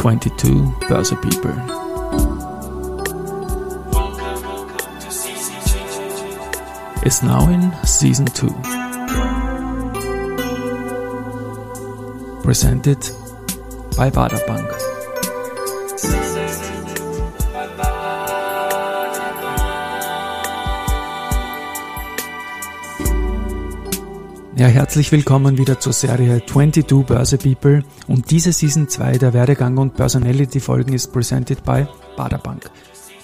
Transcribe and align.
22 0.00 0.74
Börse 0.88 1.14
People. 1.20 1.52
Is 7.04 7.22
now 7.22 7.46
in 7.50 7.70
season 7.84 8.24
2. 8.24 8.48
Presented 12.42 13.10
by 13.94 14.08
Bader 14.08 14.40
Ja, 24.60 24.66
herzlich 24.66 25.10
willkommen 25.10 25.56
wieder 25.56 25.80
zur 25.80 25.94
Serie 25.94 26.44
22 26.44 27.06
Börse 27.06 27.38
People 27.38 27.82
und 28.08 28.30
diese 28.30 28.52
Season 28.52 28.90
2 28.90 29.16
der 29.16 29.32
Werdegang 29.32 29.78
und 29.78 29.94
Personality 29.94 30.60
Folgen 30.60 30.92
ist 30.92 31.14
presented 31.14 31.64
by 31.64 31.86
Baderbank. 32.14 32.70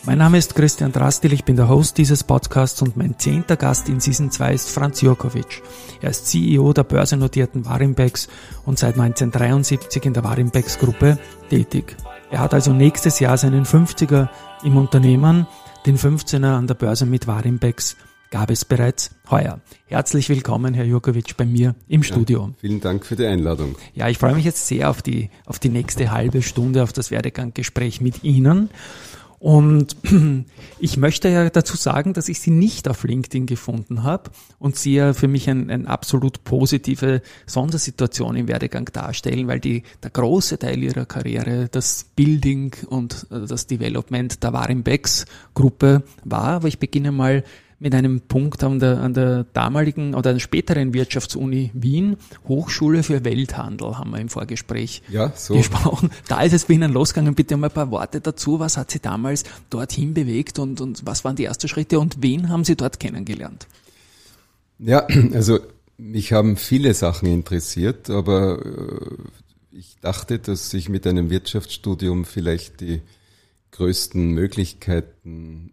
Mein 0.07 0.17
Name 0.17 0.39
ist 0.39 0.55
Christian 0.55 0.93
Drastil, 0.93 1.35
ich 1.35 1.45
bin 1.45 1.57
der 1.57 1.69
Host 1.69 1.99
dieses 1.99 2.25
Podcasts 2.25 2.81
und 2.81 2.97
mein 2.97 3.19
zehnter 3.19 3.57
Gast 3.57 3.91
in 3.91 4.01
Season 4.01 4.31
2 4.31 4.55
ist 4.55 4.71
Franz 4.71 5.03
Jurkovic. 5.03 5.63
Er 6.01 6.09
ist 6.09 6.27
CEO 6.27 6.73
der 6.73 6.85
börsennotierten 6.85 7.67
Warimbex 7.67 8.29
und 8.65 8.79
seit 8.79 8.99
1973 8.99 10.07
in 10.07 10.15
der 10.15 10.25
Warimbex 10.25 10.79
Gruppe 10.79 11.19
tätig. 11.51 11.99
Er 12.31 12.39
hat 12.39 12.55
also 12.55 12.73
nächstes 12.73 13.21
Jahr 13.21 13.37
seinen 13.37 13.67
50er 13.67 14.31
im 14.65 14.79
Unternehmen, 14.79 15.47
den 15.85 15.99
15er 15.99 16.55
an 16.55 16.67
der 16.67 16.77
Börse 16.77 17.05
mit 17.05 17.27
Warimbex 17.27 17.95
gab 18.31 18.51
es 18.51 18.65
bereits 18.65 19.11
heuer. 19.31 19.61
Herzlich 19.87 20.29
willkommen, 20.29 20.75
Herr 20.75 20.85
Jurkovic, 20.85 21.37
bei 21.37 21.47
mir 21.47 21.75
im 21.89 22.03
Studio. 22.03 22.49
Ja, 22.49 22.55
vielen 22.61 22.81
Dank 22.81 23.07
für 23.07 23.17
die 23.17 23.27
Einladung. 23.27 23.77
Ja, 23.95 24.09
ich 24.09 24.19
freue 24.19 24.35
mich 24.35 24.45
jetzt 24.45 24.67
sehr 24.67 24.91
auf 24.91 25.03
die, 25.03 25.31
auf 25.45 25.59
die 25.59 25.69
nächste 25.69 26.11
halbe 26.11 26.43
Stunde, 26.43 26.83
auf 26.83 26.93
das 26.93 27.11
Werdeganggespräch 27.11 28.01
mit 28.01 28.25
Ihnen. 28.25 28.71
Und 29.39 29.97
ich 30.79 30.97
möchte 30.97 31.29
ja 31.29 31.51
dazu 31.51 31.77
sagen, 31.77 32.15
dass 32.15 32.29
ich 32.29 32.41
sie 32.41 32.51
nicht 32.51 32.89
auf 32.89 33.05
LinkedIn 33.05 33.47
gefunden 33.47 34.03
habe 34.03 34.31
und 34.59 34.77
sie 34.77 34.95
ja 34.95 35.13
für 35.13 35.29
mich 35.29 35.49
eine 35.51 35.73
ein 35.73 35.87
absolut 35.87 36.45
positive 36.45 37.23
Sondersituation 37.47 38.37
im 38.37 38.49
Werdegang 38.49 38.87
darstellen, 38.87 39.47
weil 39.47 39.61
die, 39.61 39.83
der 40.03 40.11
große 40.11 40.59
Teil 40.59 40.83
ihrer 40.83 41.05
Karriere 41.05 41.69
das 41.71 42.07
Building 42.17 42.75
und 42.89 43.27
äh, 43.31 43.47
das 43.47 43.67
Development 43.67 44.43
der 44.43 44.53
Warimbex 44.53 45.27
Gruppe 45.55 46.03
war. 46.25 46.49
Aber 46.49 46.69
ich 46.69 46.79
beginne 46.79 47.13
mal 47.13 47.45
mit 47.79 47.95
einem 47.95 48.23
Punkt 48.23 48.65
an 48.65 48.79
der, 48.79 49.01
an 49.01 49.13
der 49.13 49.45
damaligen 49.53 50.15
oder 50.15 50.33
der 50.33 50.41
späteren 50.41 50.95
Wirtschaftsuni 50.95 51.71
Wien, 51.75 52.17
Hochschule 52.49 53.03
für 53.03 53.25
Welthandel, 53.25 53.99
haben 53.99 54.11
wir 54.11 54.21
im 54.21 54.29
Vorgespräch 54.29 55.03
ja, 55.11 55.33
so. 55.35 55.55
gesprochen. 55.55 56.11
Da 56.29 56.43
ist 56.43 56.55
es 56.55 56.65
bei 56.65 56.75
Ihnen 56.75 56.93
losgegangen. 56.93 57.35
Bitte 57.35 57.57
mal 57.57 57.69
ein 57.69 57.73
paar 57.75 57.91
Worte 57.91 58.21
dazu. 58.21 58.61
Was 58.61 58.77
hat 58.77 58.91
Sie 58.91 59.01
damals 59.01 59.45
dorthin 59.69 60.15
bewegt 60.15 60.59
und, 60.59 60.81
und 60.81 61.05
was 61.05 61.25
waren 61.25 61.37
die 61.37 61.45
ersten 61.45 61.69
Schritte 61.69 62.01
und 62.01 62.23
wen 62.23 62.49
haben 62.49 62.65
Sie 62.65 62.77
dort 62.77 62.99
kennengelernt? 62.99 63.67
Ja, 64.79 65.07
also 65.35 65.59
mich 65.99 66.33
haben 66.33 66.57
viele 66.57 66.95
Sachen 66.95 67.29
interessiert, 67.29 68.09
aber 68.11 68.65
äh, 68.65 69.77
ich 69.79 69.97
dachte, 70.01 70.39
dass 70.39 70.73
ich 70.73 70.89
mit 70.89 71.07
einem 71.07 71.29
Wirtschaftsstudium 71.31 72.25
vielleicht 72.25 72.81
die 72.81 73.03
größten 73.73 74.31
Möglichkeiten 74.31 75.73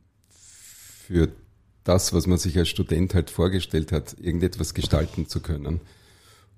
für 1.08 1.30
das, 1.84 2.14
was 2.14 2.28
man 2.28 2.38
sich 2.38 2.58
als 2.58 2.70
Student 2.70 3.14
halt 3.14 3.30
vorgestellt 3.30 3.92
hat, 3.92 4.16
irgendetwas 4.20 4.74
gestalten 4.74 5.28
zu 5.28 5.42
können. 5.42 5.82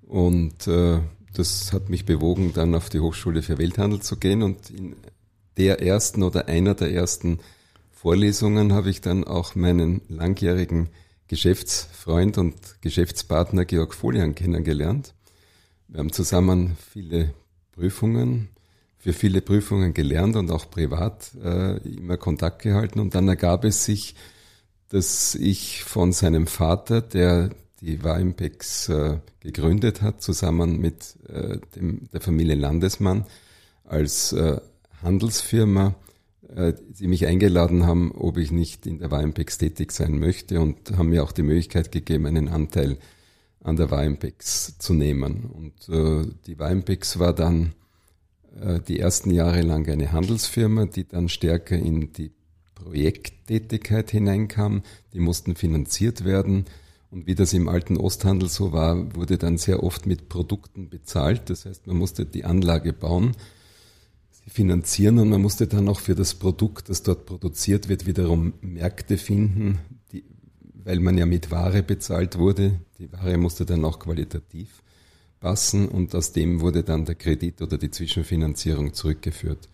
Und 0.03 0.67
äh, 0.67 0.99
das 1.33 1.73
hat 1.73 1.89
mich 1.89 2.05
bewogen, 2.05 2.53
dann 2.53 2.75
auf 2.75 2.89
die 2.89 2.99
Hochschule 2.99 3.41
für 3.41 3.57
Welthandel 3.57 4.01
zu 4.01 4.17
gehen. 4.17 4.43
Und 4.43 4.69
in 4.69 4.95
der 5.57 5.81
ersten 5.81 6.23
oder 6.23 6.47
einer 6.47 6.75
der 6.75 6.91
ersten 6.91 7.39
Vorlesungen 7.91 8.73
habe 8.73 8.89
ich 8.89 9.01
dann 9.01 9.23
auch 9.23 9.55
meinen 9.55 10.01
langjährigen 10.07 10.89
Geschäftsfreund 11.27 12.37
und 12.37 12.55
Geschäftspartner 12.81 13.65
Georg 13.65 13.95
Folian 13.95 14.35
kennengelernt. 14.35 15.15
Wir 15.87 15.99
haben 15.99 16.11
zusammen 16.11 16.77
viele 16.91 17.33
Prüfungen, 17.71 18.49
für 18.97 19.13
viele 19.13 19.41
Prüfungen 19.41 19.93
gelernt 19.93 20.35
und 20.35 20.51
auch 20.51 20.69
privat 20.69 21.31
äh, 21.43 21.77
immer 21.77 22.17
Kontakt 22.17 22.61
gehalten. 22.61 22.99
Und 22.99 23.15
dann 23.15 23.27
ergab 23.27 23.63
es 23.63 23.85
sich, 23.85 24.15
dass 24.89 25.35
ich 25.35 25.83
von 25.83 26.11
seinem 26.11 26.47
Vater, 26.47 27.01
der 27.01 27.49
die 27.81 28.03
Warimpex 28.03 28.89
äh, 28.89 29.19
gegründet 29.39 30.01
hat, 30.01 30.21
zusammen 30.21 30.79
mit 30.79 31.15
äh, 31.27 31.59
dem, 31.75 32.09
der 32.11 32.21
Familie 32.21 32.55
Landesmann 32.55 33.25
als 33.83 34.33
äh, 34.33 34.59
Handelsfirma, 35.01 35.95
äh, 36.55 36.73
sie 36.93 37.07
mich 37.07 37.27
eingeladen 37.27 37.85
haben, 37.85 38.11
ob 38.11 38.37
ich 38.37 38.51
nicht 38.51 38.85
in 38.85 38.99
der 38.99 39.11
Warimpex 39.11 39.57
tätig 39.57 39.91
sein 39.91 40.19
möchte 40.19 40.61
und 40.61 40.97
haben 40.97 41.09
mir 41.09 41.23
auch 41.23 41.31
die 41.31 41.43
Möglichkeit 41.43 41.91
gegeben, 41.91 42.25
einen 42.25 42.47
Anteil 42.47 42.97
an 43.63 43.75
der 43.75 43.91
Warimpex 43.91 44.77
zu 44.77 44.93
nehmen. 44.93 45.45
Und 45.45 45.89
äh, 45.89 46.27
die 46.47 46.57
Warimpex 46.57 47.19
war 47.19 47.33
dann 47.33 47.73
äh, 48.59 48.79
die 48.79 48.99
ersten 48.99 49.31
Jahre 49.31 49.61
lang 49.61 49.87
eine 49.89 50.11
Handelsfirma, 50.11 50.85
die 50.85 51.07
dann 51.07 51.29
stärker 51.29 51.75
in 51.75 52.13
die 52.13 52.31
Projekttätigkeit 52.75 54.11
hineinkam, 54.11 54.83
die 55.13 55.19
mussten 55.19 55.55
finanziert 55.55 56.25
werden. 56.25 56.65
Und 57.09 57.27
wie 57.27 57.35
das 57.35 57.53
im 57.53 57.69
alten 57.69 57.97
Osthandel 57.97 58.49
so 58.49 58.73
war, 58.73 59.15
wurde 59.15 59.37
dann 59.37 59.57
sehr 59.57 59.81
oft 59.83 60.05
mit 60.05 60.27
Produkten 60.27 60.89
bezahlt. 60.89 61.49
Das 61.49 61.65
heißt, 61.65 61.87
man 61.87 61.97
musste 61.97 62.25
die 62.25 62.43
Anlage 62.43 62.93
bauen, 62.93 63.31
sie 64.31 64.49
finanzieren 64.49 65.19
und 65.19 65.29
man 65.29 65.41
musste 65.41 65.67
dann 65.67 65.87
auch 65.87 66.01
für 66.01 66.15
das 66.15 66.35
Produkt, 66.35 66.89
das 66.89 67.03
dort 67.03 67.25
produziert 67.25 67.87
wird, 67.87 68.05
wiederum 68.05 68.53
Märkte 68.61 69.17
finden, 69.17 69.79
die, 70.11 70.25
weil 70.83 70.99
man 70.99 71.17
ja 71.17 71.25
mit 71.25 71.51
Ware 71.51 71.83
bezahlt 71.83 72.37
wurde. 72.37 72.79
Die 72.99 73.11
Ware 73.11 73.37
musste 73.37 73.65
dann 73.65 73.85
auch 73.85 73.99
qualitativ 73.99 74.83
passen 75.39 75.87
und 75.87 76.13
aus 76.15 76.31
dem 76.31 76.59
wurde 76.59 76.83
dann 76.83 77.05
der 77.05 77.15
Kredit 77.15 77.61
oder 77.61 77.77
die 77.77 77.91
Zwischenfinanzierung 77.91 78.93
zurückgeführt. 78.93 79.69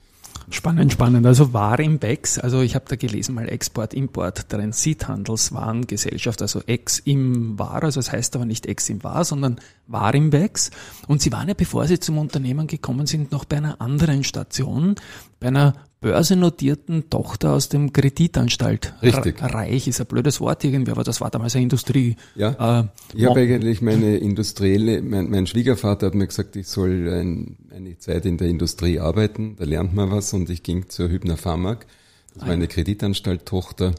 Spannend, 0.50 0.92
spannend. 0.92 1.26
Also 1.26 1.54
Warimbex, 1.54 2.40
also 2.40 2.62
ich 2.62 2.76
habe 2.76 2.86
da 2.88 2.96
gelesen 2.96 3.36
mal 3.36 3.48
Export, 3.48 3.94
Import, 3.94 4.50
Transithandelswarengesellschaft, 4.50 6.42
also 6.42 6.62
Ex 6.66 7.00
im 7.00 7.58
War, 7.60 7.84
also 7.84 8.00
das 8.00 8.12
heißt 8.12 8.36
aber 8.36 8.46
nicht 8.46 8.66
Ex 8.66 8.90
im 8.90 9.04
War, 9.04 9.24
sondern 9.24 9.60
Warimbex. 9.88 10.72
Und 11.08 11.22
Sie 11.22 11.32
waren 11.32 11.48
ja, 11.48 11.54
bevor 11.54 11.86
Sie 11.88 12.00
zum 12.00 12.18
Unternehmen 12.18 12.68
gekommen 12.68 13.06
sind, 13.06 13.32
noch 13.32 13.46
bei 13.46 13.58
einer 13.58 13.82
anderen 13.82 14.24
Station, 14.24 14.96
bei 15.40 15.48
einer 15.48 15.74
börsennotierten 16.02 17.12
Tochter 17.12 17.54
aus 17.54 17.70
dem 17.70 17.94
Kreditanstalt. 17.94 18.96
Richtig. 19.04 19.42
Reich 19.42 19.88
ist 19.88 20.02
ein 20.02 20.08
blödes 20.08 20.42
Wort 20.42 20.64
irgendwie, 20.64 20.92
aber 20.92 21.04
das 21.04 21.22
war 21.22 21.30
damals 21.30 21.56
eine 21.56 21.64
Industrie. 21.64 22.16
Ja. 22.36 22.82
Äh, 22.82 22.88
ich 23.16 23.26
habe 23.26 23.40
eigentlich 23.40 23.82
meine 23.84 24.18
industrielle, 24.18 25.04
mein, 25.04 25.30
mein, 25.30 25.46
Schwiegervater 25.46 26.08
hat 26.08 26.16
mir 26.16 26.26
gesagt, 26.26 26.56
ich 26.56 26.68
soll 26.68 27.08
ein, 27.08 27.58
eine 27.74 27.98
Zeit 28.00 28.26
in 28.26 28.38
der 28.38 28.48
Industrie 28.48 29.00
arbeiten, 29.00 29.56
da 29.58 29.64
lernt 29.64 29.94
man 29.94 30.10
was 30.10 30.34
und 30.34 30.50
ich 30.50 30.64
ging 30.64 30.90
zur 30.90 31.08
Hübner 31.08 31.38
Pharmag, 31.38 31.86
das 32.34 32.46
war 32.46 32.54
eine 32.54 32.68
Kreditanstalt-Tochter 32.68 33.94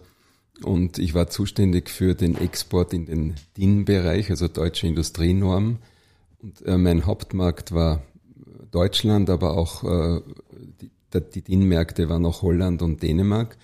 und 0.64 0.98
ich 0.98 1.14
war 1.14 1.28
zuständig 1.30 1.88
für 1.88 2.16
den 2.16 2.36
Export 2.36 2.92
in 2.92 3.06
den 3.06 3.34
DIN-Bereich, 3.56 4.28
also 4.30 4.48
deutsche 4.48 4.88
Industrienorm 4.88 5.78
und 6.42 6.66
äh, 6.66 6.76
mein 6.76 7.06
Hauptmarkt 7.06 7.72
war 7.72 8.02
Deutschland, 8.72 9.30
aber 9.30 9.56
auch 9.56 9.84
äh, 9.84 10.20
die, 10.80 10.90
die 11.20 11.42
DIN-Märkte 11.42 12.08
waren 12.08 12.26
auch 12.26 12.42
Holland 12.42 12.82
und 12.82 13.02
Dänemark. 13.02 13.56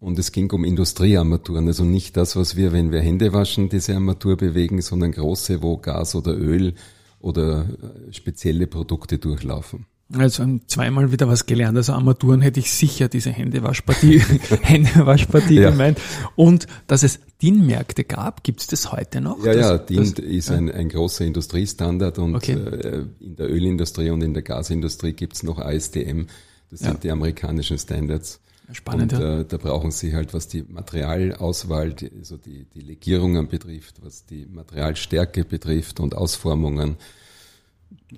Und 0.00 0.18
es 0.18 0.32
ging 0.32 0.50
um 0.52 0.64
Industriearmaturen, 0.64 1.66
also 1.66 1.84
nicht 1.84 2.16
das, 2.16 2.36
was 2.36 2.56
wir, 2.56 2.72
wenn 2.72 2.92
wir 2.92 3.00
Hände 3.00 3.32
waschen, 3.32 3.70
diese 3.70 3.94
Armatur 3.94 4.36
bewegen, 4.36 4.82
sondern 4.82 5.12
große, 5.12 5.62
wo 5.62 5.78
Gas 5.78 6.14
oder 6.14 6.36
Öl 6.36 6.74
oder 7.20 7.62
äh, 7.62 8.12
spezielle 8.12 8.66
Produkte 8.66 9.18
durchlaufen. 9.18 9.86
Also 10.12 10.44
zweimal 10.66 11.10
wieder 11.10 11.26
was 11.28 11.46
gelernt. 11.46 11.76
Also 11.78 11.94
Armaturen 11.94 12.42
hätte 12.42 12.60
ich 12.60 12.70
sicher 12.70 13.08
diese 13.08 13.30
Händewaschpartie, 13.30 14.18
Händewaschpartie 14.62 15.60
ja. 15.60 15.70
gemeint. 15.70 15.98
Und 16.36 16.66
dass 16.86 17.02
es 17.02 17.20
DIN-Märkte 17.40 18.04
gab, 18.04 18.44
gibt 18.44 18.60
es 18.60 18.66
das 18.66 18.92
heute 18.92 19.22
noch? 19.22 19.44
Ja, 19.44 19.54
das, 19.54 19.66
ja, 19.66 19.78
DIN 19.78 20.14
das, 20.14 20.24
ist 20.24 20.48
ja. 20.50 20.56
Ein, 20.56 20.70
ein 20.70 20.90
großer 20.90 21.24
Industriestandard 21.24 22.18
und 22.18 22.36
okay. 22.36 22.52
äh, 22.52 23.06
in 23.20 23.36
der 23.36 23.50
Ölindustrie 23.50 24.10
und 24.10 24.22
in 24.22 24.34
der 24.34 24.42
Gasindustrie 24.42 25.14
gibt 25.14 25.32
es 25.34 25.42
noch 25.42 25.58
ASTM. 25.58 26.26
Das 26.74 26.80
ja. 26.80 26.88
sind 26.88 27.04
die 27.04 27.10
amerikanischen 27.12 27.78
Standards. 27.78 28.40
Spannend. 28.72 29.12
Und 29.12 29.20
äh, 29.20 29.44
da 29.44 29.58
brauchen 29.58 29.92
sie 29.92 30.12
halt, 30.12 30.34
was 30.34 30.48
die 30.48 30.64
Materialauswahl, 30.64 31.92
die, 31.92 32.10
also 32.18 32.36
die, 32.36 32.64
die 32.74 32.80
Legierungen 32.80 33.46
betrifft, 33.46 34.02
was 34.02 34.26
die 34.26 34.44
Materialstärke 34.46 35.44
betrifft 35.44 36.00
und 36.00 36.16
Ausformungen, 36.16 36.96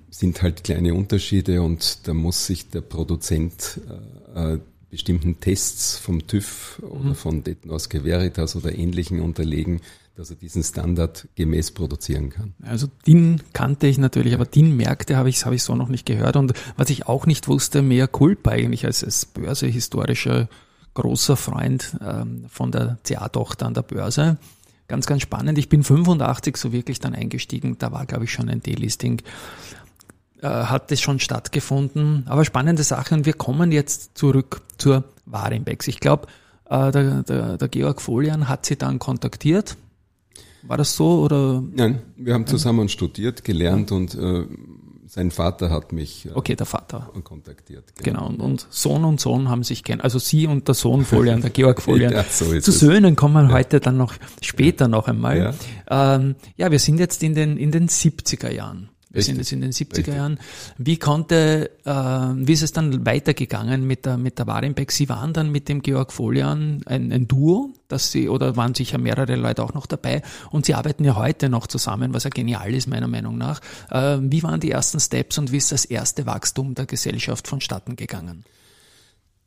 sind 0.09 0.41
halt 0.41 0.63
kleine 0.63 0.95
Unterschiede 0.95 1.61
und 1.61 2.07
da 2.07 2.15
muss 2.15 2.47
sich 2.47 2.71
der 2.71 2.81
Produzent 2.81 3.79
äh, 4.35 4.53
äh 4.55 4.59
bestimmten 4.89 5.41
Tests 5.41 5.97
vom 5.97 6.25
TÜV 6.27 6.81
oder 6.81 7.09
mhm. 7.09 7.15
von 7.15 7.43
Detnoske 7.43 8.05
Veritas 8.05 8.55
oder 8.55 8.73
ähnlichen 8.73 9.19
unterlegen, 9.19 9.81
dass 10.17 10.31
er 10.31 10.35
diesen 10.35 10.63
Standard 10.63 11.27
gemäß 11.35 11.71
produzieren 11.71 12.31
kann. 12.31 12.55
Also 12.63 12.87
DIN 13.05 13.43
kannte 13.53 13.85
ich 13.85 13.99
natürlich, 13.99 14.33
aber 14.33 14.45
DIN-Märkte 14.45 15.15
habe 15.15 15.29
ich, 15.29 15.45
habe 15.45 15.53
ich 15.53 15.61
so 15.61 15.75
noch 15.75 15.89
nicht 15.89 16.07
gehört. 16.07 16.35
Und 16.35 16.53
was 16.75 16.89
ich 16.89 17.05
auch 17.05 17.27
nicht 17.27 17.47
wusste, 17.47 17.83
mehr 17.83 18.07
Culpa 18.07 18.51
eigentlich 18.51 18.83
als, 18.85 19.03
als 19.03 19.27
börsehistorischer 19.27 20.49
großer 20.95 21.37
Freund 21.37 21.95
ähm, 22.03 22.45
von 22.49 22.71
der 22.71 22.97
CA-Tochter 23.03 23.67
an 23.67 23.75
der 23.75 23.83
Börse. 23.83 24.37
Ganz, 24.87 25.05
ganz 25.05 25.21
spannend. 25.21 25.59
Ich 25.59 25.69
bin 25.69 25.83
85 25.83 26.57
so 26.57 26.71
wirklich 26.71 26.99
dann 26.99 27.13
eingestiegen. 27.13 27.77
Da 27.77 27.91
war, 27.91 28.07
glaube 28.07 28.23
ich, 28.23 28.31
schon 28.31 28.49
ein 28.49 28.63
Delisting. 28.63 29.21
Äh, 30.41 30.47
hat 30.47 30.91
es 30.91 30.99
schon 30.99 31.19
stattgefunden. 31.19 32.23
Aber 32.25 32.43
spannende 32.43 32.81
Sache. 32.81 33.13
Und 33.13 33.27
wir 33.27 33.33
kommen 33.33 33.71
jetzt 33.71 34.17
zurück 34.17 34.63
zur 34.79 35.03
Warimbex. 35.27 35.87
Ich 35.87 35.99
glaube, 35.99 36.25
äh, 36.67 36.91
der, 36.91 37.21
der, 37.21 37.57
der 37.57 37.67
Georg 37.67 38.01
Folian 38.01 38.49
hat 38.49 38.65
sie 38.65 38.77
dann 38.77 38.97
kontaktiert 38.97 39.77
war 40.67 40.77
das 40.77 40.95
so 40.95 41.21
oder? 41.21 41.63
Nein, 41.73 42.01
wir 42.15 42.33
haben 42.33 42.45
zusammen 42.45 42.89
studiert, 42.89 43.43
gelernt 43.43 43.91
und 43.91 44.15
äh, 44.15 44.45
sein 45.07 45.31
Vater 45.31 45.69
hat 45.69 45.93
mich 45.93 46.25
äh, 46.25 46.31
okay, 46.33 46.55
der 46.55 46.65
Vater 46.65 47.11
kontaktiert. 47.23 47.85
Genau. 48.03 48.29
genau. 48.29 48.43
Und, 48.43 48.67
Sohn 48.69 49.05
und 49.05 49.19
Sohn 49.19 49.49
haben 49.49 49.63
sich 49.63 49.83
kennen, 49.83 50.01
also 50.01 50.19
Sie 50.19 50.47
und 50.47 50.67
der 50.67 50.75
Sohn 50.75 51.05
Folian, 51.05 51.41
der 51.41 51.49
Georg 51.49 51.81
Folian. 51.81 52.11
ja, 52.13 52.25
so 52.29 52.51
ist 52.51 52.65
Zu 52.65 52.71
es. 52.71 52.79
Söhnen 52.79 53.15
kommen 53.15 53.33
wir 53.33 53.43
ja. 53.43 53.51
heute 53.51 53.79
dann 53.79 53.97
noch 53.97 54.13
später 54.41 54.87
noch 54.87 55.07
einmal. 55.07 55.55
Ja. 55.89 56.15
Ähm, 56.15 56.35
ja, 56.57 56.71
wir 56.71 56.79
sind 56.79 56.99
jetzt 56.99 57.23
in 57.23 57.35
den 57.35 57.57
in 57.57 57.71
den 57.71 57.87
70er 57.87 58.51
Jahren. 58.51 58.89
Wir 59.17 59.23
sind 59.23 59.37
jetzt 59.37 59.51
in 59.51 59.61
den 59.61 59.71
70er 59.71 59.97
Richtig. 59.97 60.15
Jahren. 60.15 60.39
Wie 60.77 60.97
konnte, 60.97 61.71
äh, 61.83 61.91
wie 61.91 62.53
ist 62.53 62.61
es 62.61 62.71
dann 62.71 63.05
weitergegangen 63.05 63.85
mit 63.85 64.05
der, 64.05 64.17
mit 64.17 64.37
der 64.37 64.47
Warenbeck? 64.47 64.91
Sie 64.91 65.09
waren 65.09 65.33
dann 65.33 65.51
mit 65.51 65.69
dem 65.69 65.81
Georg 65.81 66.13
Folian 66.13 66.83
ein, 66.85 67.11
ein 67.11 67.27
Duo, 67.27 67.73
dass 67.87 68.11
Sie, 68.11 68.29
oder 68.29 68.55
waren 68.55 68.75
sicher 68.75 68.97
mehrere 68.97 69.35
Leute 69.35 69.63
auch 69.63 69.73
noch 69.73 69.87
dabei 69.87 70.21
und 70.51 70.65
Sie 70.65 70.75
arbeiten 70.75 71.03
ja 71.03 71.15
heute 71.15 71.49
noch 71.49 71.67
zusammen, 71.67 72.13
was 72.13 72.25
ja 72.25 72.29
genial 72.29 72.73
ist, 72.73 72.87
meiner 72.87 73.07
Meinung 73.07 73.37
nach. 73.37 73.59
Äh, 73.89 74.19
wie 74.21 74.43
waren 74.43 74.59
die 74.59 74.71
ersten 74.71 74.99
Steps 74.99 75.37
und 75.37 75.51
wie 75.51 75.57
ist 75.57 75.71
das 75.71 75.85
erste 75.85 76.25
Wachstum 76.25 76.75
der 76.75 76.85
Gesellschaft 76.85 77.47
vonstatten 77.47 77.95
gegangen? 77.95 78.43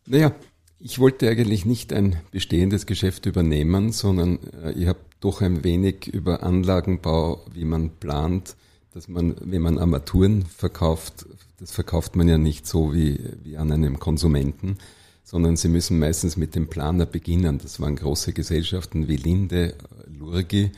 Naja, 0.07 0.33
ich 0.81 0.99
wollte 0.99 1.29
eigentlich 1.29 1.65
nicht 1.67 1.93
ein 1.93 2.17
bestehendes 2.33 2.87
Geschäft 2.87 3.27
übernehmen, 3.27 3.93
sondern 3.93 4.39
äh, 4.65 4.73
ich 4.73 4.89
habe 4.89 4.99
doch 5.21 5.43
ein 5.43 5.63
wenig 5.63 6.09
über 6.09 6.43
Anlagenbau, 6.43 7.45
wie 7.53 7.65
man 7.65 7.91
plant, 7.91 8.57
dass 8.93 9.09
man, 9.09 9.37
wenn 9.41 9.63
man 9.63 9.79
Armaturen 9.79 10.45
verkauft, 10.45 11.27
das 11.59 11.73
verkauft 11.73 12.17
man 12.17 12.29
ja 12.29 12.39
nicht 12.39 12.67
so 12.67 12.93
wie, 12.95 13.21
wie 13.43 13.57
an 13.57 13.71
einem 13.71 13.99
Konsumenten, 13.99 14.79
sondern 15.23 15.57
sie 15.57 15.69
müssen 15.69 15.99
meistens 15.99 16.37
mit 16.37 16.55
dem 16.55 16.69
Planer 16.69 17.07
beginnen. 17.07 17.59
Das 17.59 17.79
waren 17.81 17.97
große 17.97 18.33
Gesellschaften 18.33 19.07
wie 19.07 19.17
Linde, 19.17 19.75
Lurgi, 20.09 20.73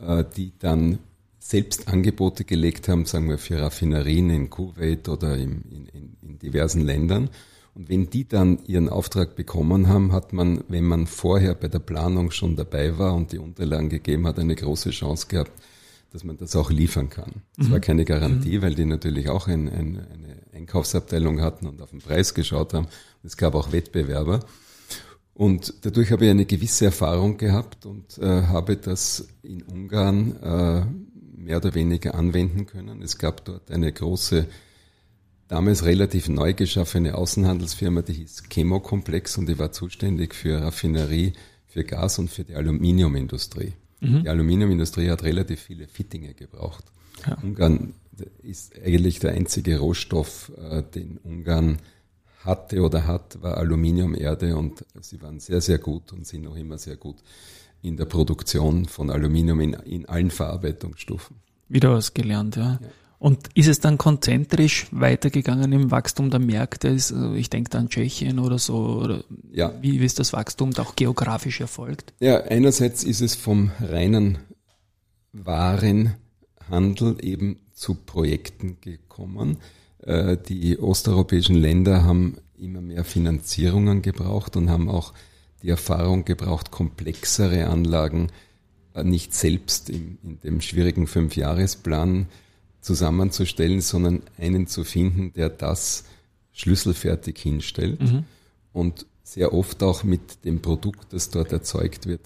äh, 0.00 0.24
die 0.36 0.52
dann 0.58 0.98
selbst 1.38 1.88
Angebote 1.88 2.44
gelegt 2.44 2.88
haben, 2.88 3.04
sagen 3.04 3.28
wir 3.28 3.38
für 3.38 3.60
Raffinerien 3.60 4.30
in 4.30 4.50
Kuwait 4.50 5.08
oder 5.08 5.36
in, 5.36 5.62
in, 5.92 6.16
in 6.22 6.38
diversen 6.38 6.80
Ländern. 6.80 7.28
Und 7.74 7.88
wenn 7.88 8.08
die 8.08 8.26
dann 8.26 8.64
ihren 8.66 8.88
Auftrag 8.88 9.36
bekommen 9.36 9.88
haben, 9.88 10.12
hat 10.12 10.32
man, 10.32 10.64
wenn 10.68 10.84
man 10.84 11.06
vorher 11.06 11.54
bei 11.54 11.68
der 11.68 11.80
Planung 11.80 12.30
schon 12.30 12.56
dabei 12.56 12.98
war 12.98 13.14
und 13.14 13.32
die 13.32 13.38
Unterlagen 13.38 13.90
gegeben 13.90 14.26
hat, 14.26 14.38
eine 14.38 14.54
große 14.54 14.90
Chance 14.90 15.26
gehabt, 15.28 15.52
dass 16.14 16.22
man 16.22 16.36
das 16.36 16.54
auch 16.54 16.70
liefern 16.70 17.10
kann. 17.10 17.42
Das 17.56 17.66
mhm. 17.66 17.72
war 17.72 17.80
keine 17.80 18.04
Garantie, 18.04 18.58
mhm. 18.58 18.62
weil 18.62 18.74
die 18.76 18.84
natürlich 18.84 19.28
auch 19.28 19.48
ein, 19.48 19.68
ein, 19.68 19.98
eine 19.98 20.42
Einkaufsabteilung 20.52 21.40
hatten 21.40 21.66
und 21.66 21.82
auf 21.82 21.90
den 21.90 21.98
Preis 21.98 22.34
geschaut 22.34 22.72
haben. 22.72 22.86
Es 23.24 23.36
gab 23.36 23.56
auch 23.56 23.72
Wettbewerber. 23.72 24.46
Und 25.34 25.74
dadurch 25.84 26.12
habe 26.12 26.26
ich 26.26 26.30
eine 26.30 26.46
gewisse 26.46 26.84
Erfahrung 26.84 27.36
gehabt 27.36 27.84
und 27.84 28.16
äh, 28.18 28.42
habe 28.42 28.76
das 28.76 29.26
in 29.42 29.64
Ungarn 29.64 30.36
äh, 30.40 30.84
mehr 31.36 31.56
oder 31.56 31.74
weniger 31.74 32.14
anwenden 32.14 32.66
können. 32.66 33.02
Es 33.02 33.18
gab 33.18 33.44
dort 33.44 33.72
eine 33.72 33.90
große, 33.90 34.46
damals 35.48 35.84
relativ 35.84 36.28
neu 36.28 36.54
geschaffene 36.54 37.16
Außenhandelsfirma, 37.16 38.02
die 38.02 38.12
hieß 38.12 38.44
Chemokomplex 38.48 39.36
und 39.36 39.48
die 39.48 39.58
war 39.58 39.72
zuständig 39.72 40.36
für 40.36 40.62
Raffinerie, 40.62 41.32
für 41.66 41.82
Gas 41.82 42.20
und 42.20 42.30
für 42.30 42.44
die 42.44 42.54
Aluminiumindustrie. 42.54 43.72
Mhm. 44.04 44.22
Die 44.22 44.28
Aluminiumindustrie 44.28 45.10
hat 45.10 45.22
relativ 45.22 45.60
viele 45.60 45.86
Fittinge 45.86 46.34
gebraucht. 46.34 46.84
Ja. 47.26 47.36
Ungarn 47.42 47.94
ist 48.42 48.74
eigentlich 48.78 49.18
der 49.18 49.32
einzige 49.32 49.78
Rohstoff, 49.78 50.52
äh, 50.56 50.82
den 50.82 51.18
Ungarn 51.18 51.78
hatte 52.44 52.82
oder 52.82 53.06
hat, 53.06 53.40
war 53.42 53.56
Aluminiumerde 53.56 54.56
und 54.56 54.84
sie 55.00 55.20
waren 55.22 55.40
sehr, 55.40 55.60
sehr 55.60 55.78
gut 55.78 56.12
und 56.12 56.26
sind 56.26 56.44
noch 56.44 56.56
immer 56.56 56.78
sehr 56.78 56.96
gut 56.96 57.16
in 57.82 57.96
der 57.96 58.04
Produktion 58.04 58.86
von 58.86 59.10
Aluminium 59.10 59.60
in, 59.60 59.72
in 59.72 60.06
allen 60.06 60.30
Verarbeitungsstufen. 60.30 61.36
Wieder 61.68 61.92
was 61.92 62.12
gelernt, 62.14 62.56
ja. 62.56 62.78
ja. 62.80 62.88
Und 63.24 63.48
ist 63.54 63.68
es 63.68 63.80
dann 63.80 63.96
konzentrisch 63.96 64.86
weitergegangen 64.90 65.72
im 65.72 65.90
Wachstum 65.90 66.28
der 66.28 66.40
Märkte? 66.40 66.90
Also 66.90 67.32
ich 67.32 67.48
denke 67.48 67.70
da 67.70 67.78
an 67.78 67.88
Tschechien 67.88 68.38
oder 68.38 68.58
so. 68.58 69.00
Oder 69.02 69.24
ja. 69.50 69.72
Wie 69.80 69.96
ist 69.96 70.18
das 70.18 70.34
Wachstum 70.34 70.72
da 70.72 70.82
auch 70.82 70.94
geografisch 70.94 71.62
erfolgt? 71.62 72.12
Ja, 72.20 72.42
einerseits 72.42 73.02
ist 73.02 73.22
es 73.22 73.34
vom 73.34 73.70
reinen 73.80 74.36
Warenhandel 75.32 77.16
eben 77.22 77.60
zu 77.72 77.94
Projekten 77.94 78.76
gekommen. 78.82 79.56
Äh, 80.02 80.36
die 80.36 80.78
osteuropäischen 80.78 81.56
Länder 81.56 82.04
haben 82.04 82.36
immer 82.58 82.82
mehr 82.82 83.04
Finanzierungen 83.04 84.02
gebraucht 84.02 84.54
und 84.54 84.68
haben 84.68 84.90
auch 84.90 85.14
die 85.62 85.70
Erfahrung 85.70 86.26
gebraucht, 86.26 86.70
komplexere 86.70 87.68
Anlagen 87.68 88.30
äh, 88.92 89.02
nicht 89.02 89.32
selbst 89.32 89.88
in, 89.88 90.18
in 90.22 90.40
dem 90.40 90.60
schwierigen 90.60 91.06
Fünfjahresplan 91.06 92.26
zusammenzustellen, 92.84 93.80
sondern 93.80 94.22
einen 94.38 94.66
zu 94.66 94.84
finden, 94.84 95.32
der 95.32 95.48
das 95.48 96.04
schlüsselfertig 96.52 97.38
hinstellt 97.38 98.02
mhm. 98.02 98.24
und 98.72 99.06
sehr 99.22 99.54
oft 99.54 99.82
auch 99.82 100.04
mit 100.04 100.44
dem 100.44 100.60
Produkt, 100.60 101.10
das 101.12 101.30
dort 101.30 101.50
erzeugt 101.52 102.06
wird, 102.06 102.20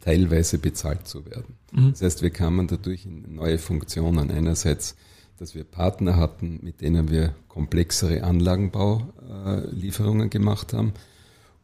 teilweise 0.00 0.58
bezahlt 0.58 1.06
zu 1.06 1.26
werden. 1.26 1.54
Mhm. 1.72 1.90
Das 1.90 2.00
heißt, 2.02 2.22
wir 2.22 2.30
kamen 2.30 2.66
dadurch 2.68 3.06
in 3.06 3.34
neue 3.34 3.58
Funktionen. 3.58 4.30
Einerseits, 4.30 4.96
dass 5.36 5.54
wir 5.54 5.64
Partner 5.64 6.16
hatten, 6.16 6.60
mit 6.62 6.80
denen 6.80 7.10
wir 7.10 7.34
komplexere 7.48 8.24
Anlagenbaulieferungen 8.24 10.30
gemacht 10.30 10.72
haben 10.72 10.94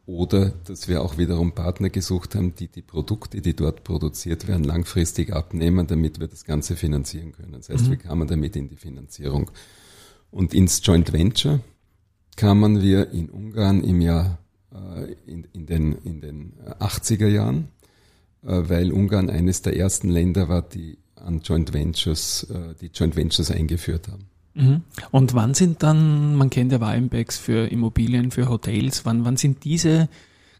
oder 0.05 0.49
dass 0.65 0.87
wir 0.87 1.01
auch 1.01 1.17
wiederum 1.17 1.53
Partner 1.53 1.89
gesucht 1.89 2.35
haben, 2.35 2.55
die 2.55 2.67
die 2.67 2.81
Produkte, 2.81 3.41
die 3.41 3.55
dort 3.55 3.83
produziert 3.83 4.47
werden, 4.47 4.65
langfristig 4.65 5.31
abnehmen, 5.33 5.87
damit 5.87 6.19
wir 6.19 6.27
das 6.27 6.43
Ganze 6.43 6.75
finanzieren 6.75 7.31
können. 7.31 7.53
Das 7.53 7.69
heißt, 7.69 7.85
mhm. 7.85 7.89
wir 7.91 7.97
kamen 7.97 8.27
damit 8.27 8.55
in 8.55 8.67
die 8.67 8.75
Finanzierung. 8.75 9.49
Und 10.29 10.53
ins 10.53 10.81
Joint 10.83 11.13
Venture 11.13 11.61
kamen 12.35 12.81
wir 12.81 13.11
in 13.11 13.29
Ungarn 13.29 13.81
im 13.83 14.01
Jahr, 14.01 14.39
äh, 14.73 15.13
in, 15.25 15.47
in, 15.53 15.65
den, 15.67 15.93
in 16.03 16.19
den 16.19 16.53
80er 16.79 17.27
Jahren, 17.27 17.69
äh, 18.43 18.63
weil 18.67 18.91
Ungarn 18.91 19.29
eines 19.29 19.61
der 19.61 19.77
ersten 19.77 20.09
Länder 20.09 20.49
war, 20.49 20.63
die 20.63 20.97
an 21.15 21.39
Joint 21.41 21.71
Ventures, 21.73 22.43
äh, 22.49 22.75
die 22.81 22.87
Joint 22.87 23.15
Ventures 23.15 23.51
eingeführt 23.51 24.09
haben. 24.09 24.25
Mhm. 24.55 24.81
Und 25.11 25.33
wann 25.33 25.53
sind 25.53 25.83
dann, 25.83 26.35
man 26.35 26.49
kennt 26.49 26.71
ja 26.71 26.79
Weinbergs 26.79 27.37
für 27.37 27.67
Immobilien, 27.67 28.31
für 28.31 28.49
Hotels, 28.49 29.05
wann, 29.05 29.25
wann 29.25 29.37
sind 29.37 29.63
diese 29.63 30.09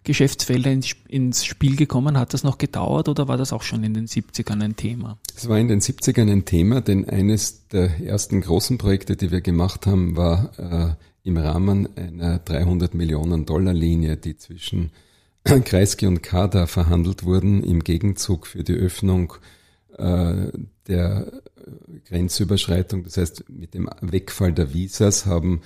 Geschäftsfelder 0.04 0.72
ins, 0.72 0.96
ins 1.08 1.46
Spiel 1.46 1.76
gekommen? 1.76 2.18
Hat 2.18 2.34
das 2.34 2.44
noch 2.44 2.58
gedauert 2.58 3.08
oder 3.08 3.28
war 3.28 3.38
das 3.38 3.54
auch 3.54 3.62
schon 3.62 3.84
in 3.84 3.94
den 3.94 4.08
70ern 4.08 4.62
ein 4.64 4.76
Thema? 4.76 5.18
Es 5.36 5.48
war 5.48 5.58
in 5.60 5.68
den 5.68 5.80
70ern 5.80 6.32
ein 6.32 6.46
Thema, 6.46 6.82
denn 6.82 7.08
eines 7.08 7.68
der 7.68 8.02
ersten 8.02 8.42
großen 8.42 8.78
Projekte, 8.78 9.16
die 9.16 9.32
wir 9.32 9.42
gemacht 9.42 9.86
haben, 9.86 10.18
war 10.18 10.52
äh, 10.58 10.96
im 11.24 11.38
Rahmen 11.38 11.88
einer 11.96 12.40
300 12.40 12.94
Millionen 12.94 13.46
Dollar 13.46 13.74
Linie, 13.74 14.18
die 14.18 14.36
zwischen 14.36 14.92
Kreisky 15.44 16.06
und 16.08 16.22
Kada 16.22 16.68
verhandelt 16.68 17.24
wurden, 17.24 17.64
im 17.64 17.84
Gegenzug 17.84 18.48
für 18.48 18.64
die 18.64 18.74
Öffnung 18.74 19.34
äh, 19.98 20.48
der 20.88 21.32
Grenzüberschreitung. 22.06 23.04
Das 23.04 23.18
heißt, 23.18 23.50
mit 23.50 23.74
dem 23.74 23.90
Wegfall 24.02 24.54
der 24.54 24.74
Visas 24.74 25.26
haben 25.26 25.62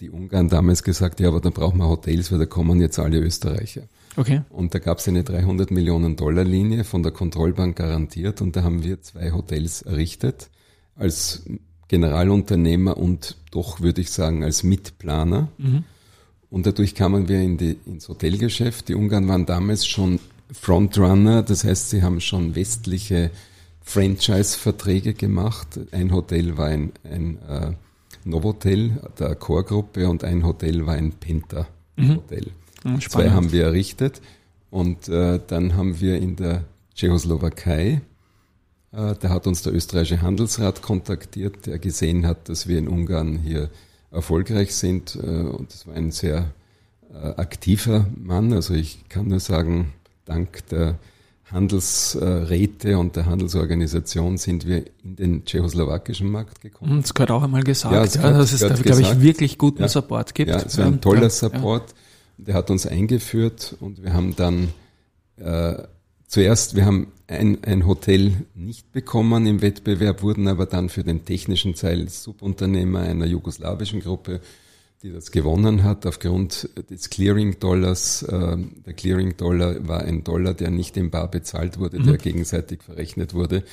die 0.00 0.10
Ungarn 0.10 0.48
damals 0.48 0.82
gesagt, 0.82 1.20
ja, 1.20 1.28
aber 1.28 1.40
dann 1.40 1.52
brauchen 1.52 1.78
wir 1.78 1.88
Hotels, 1.88 2.32
weil 2.32 2.40
da 2.40 2.46
kommen 2.46 2.80
jetzt 2.80 2.98
alle 2.98 3.18
Österreicher. 3.18 3.82
Okay. 4.16 4.42
Und 4.50 4.74
da 4.74 4.78
gab 4.78 4.98
es 4.98 5.08
eine 5.08 5.22
300 5.22 5.70
Millionen 5.70 6.16
Dollar 6.16 6.44
Linie 6.44 6.84
von 6.84 7.02
der 7.02 7.12
Kontrollbank 7.12 7.76
garantiert 7.76 8.42
und 8.42 8.56
da 8.56 8.62
haben 8.62 8.82
wir 8.82 9.00
zwei 9.00 9.30
Hotels 9.30 9.82
errichtet 9.82 10.50
als 10.96 11.44
Generalunternehmer 11.88 12.96
und 12.96 13.36
doch, 13.50 13.80
würde 13.80 14.00
ich 14.00 14.10
sagen, 14.10 14.44
als 14.44 14.62
Mitplaner. 14.62 15.48
Mhm. 15.58 15.84
Und 16.50 16.66
dadurch 16.66 16.94
kamen 16.94 17.28
wir 17.28 17.40
in 17.40 17.56
die, 17.56 17.78
ins 17.86 18.08
Hotelgeschäft. 18.08 18.88
Die 18.88 18.94
Ungarn 18.94 19.28
waren 19.28 19.46
damals 19.46 19.86
schon 19.86 20.18
Frontrunner, 20.50 21.42
das 21.42 21.64
heißt, 21.64 21.90
sie 21.90 22.02
haben 22.02 22.20
schon 22.20 22.54
westliche 22.54 23.30
Franchise-Verträge 23.82 25.14
gemacht. 25.14 25.80
Ein 25.92 26.12
Hotel 26.12 26.56
war 26.56 26.66
ein, 26.66 26.92
ein 27.04 27.38
äh, 27.48 27.72
Novotel 28.24 29.00
der 29.18 29.34
Core-Gruppe 29.34 30.08
und 30.08 30.24
ein 30.24 30.44
Hotel 30.44 30.86
war 30.86 30.94
ein 30.94 31.12
Penta-Hotel. 31.12 32.46
Mhm. 32.84 33.00
Spannend. 33.00 33.02
Zwei 33.02 33.30
haben 33.30 33.52
wir 33.52 33.64
errichtet. 33.64 34.20
Und 34.70 35.08
äh, 35.08 35.38
dann 35.46 35.76
haben 35.76 36.00
wir 36.00 36.16
in 36.16 36.36
der 36.36 36.64
Tschechoslowakei, 36.94 38.00
äh, 38.92 39.14
da 39.18 39.28
hat 39.28 39.46
uns 39.46 39.62
der 39.62 39.74
österreichische 39.74 40.22
Handelsrat 40.22 40.82
kontaktiert, 40.82 41.66
der 41.66 41.78
gesehen 41.78 42.26
hat, 42.26 42.48
dass 42.48 42.66
wir 42.66 42.78
in 42.78 42.88
Ungarn 42.88 43.38
hier 43.38 43.70
erfolgreich 44.10 44.74
sind. 44.74 45.16
Äh, 45.16 45.26
und 45.26 45.72
das 45.72 45.86
war 45.86 45.94
ein 45.94 46.10
sehr 46.10 46.52
äh, 47.12 47.16
aktiver 47.16 48.06
Mann. 48.16 48.52
Also 48.52 48.74
ich 48.74 49.08
kann 49.08 49.28
nur 49.28 49.40
sagen, 49.40 49.92
dank 50.24 50.66
der 50.68 50.98
Handelsräte 51.52 52.98
und 52.98 53.16
der 53.16 53.26
Handelsorganisation 53.26 54.38
sind 54.38 54.66
wir 54.66 54.84
in 55.04 55.16
den 55.16 55.44
tschechoslowakischen 55.44 56.30
Markt 56.30 56.60
gekommen. 56.60 57.02
Das 57.02 57.14
gehört 57.14 57.30
auch 57.30 57.42
einmal 57.42 57.62
gesagt, 57.62 58.14
ja, 58.14 58.22
ja, 58.22 58.38
dass 58.38 58.52
es 58.52 58.60
da, 58.60 58.68
glaube 58.74 59.02
ich, 59.02 59.20
wirklich 59.20 59.58
guten 59.58 59.82
ja, 59.82 59.88
Support 59.88 60.34
gibt. 60.34 60.50
Ja, 60.50 60.56
es 60.58 60.78
war 60.78 60.86
ein 60.86 61.00
toller 61.00 61.30
Support. 61.30 61.94
Der 62.38 62.54
hat 62.54 62.70
uns 62.70 62.86
eingeführt 62.86 63.76
und 63.80 64.02
wir 64.02 64.14
haben 64.14 64.34
dann 64.34 64.68
äh, 65.36 65.74
zuerst, 66.26 66.74
wir 66.74 66.86
haben 66.86 67.08
ein, 67.26 67.58
ein 67.62 67.86
Hotel 67.86 68.32
nicht 68.54 68.90
bekommen 68.92 69.46
im 69.46 69.62
Wettbewerb, 69.62 70.22
wurden 70.22 70.48
aber 70.48 70.66
dann 70.66 70.88
für 70.88 71.04
den 71.04 71.24
technischen 71.24 71.74
Teil 71.74 72.08
Subunternehmer 72.08 73.00
einer 73.00 73.26
jugoslawischen 73.26 74.00
Gruppe 74.00 74.40
die 75.02 75.12
das 75.12 75.32
gewonnen 75.32 75.82
hat 75.82 76.06
aufgrund 76.06 76.68
des 76.90 77.10
Clearing-Dollars. 77.10 78.22
Äh, 78.22 78.56
der 78.86 78.92
Clearing-Dollar 78.94 79.88
war 79.88 80.02
ein 80.02 80.22
Dollar, 80.22 80.54
der 80.54 80.70
nicht 80.70 80.96
in 80.96 81.10
Bar 81.10 81.30
bezahlt 81.30 81.78
wurde, 81.78 81.98
mhm. 81.98 82.04
der 82.04 82.18
gegenseitig 82.18 82.82
verrechnet 82.82 83.34
wurde. 83.34 83.64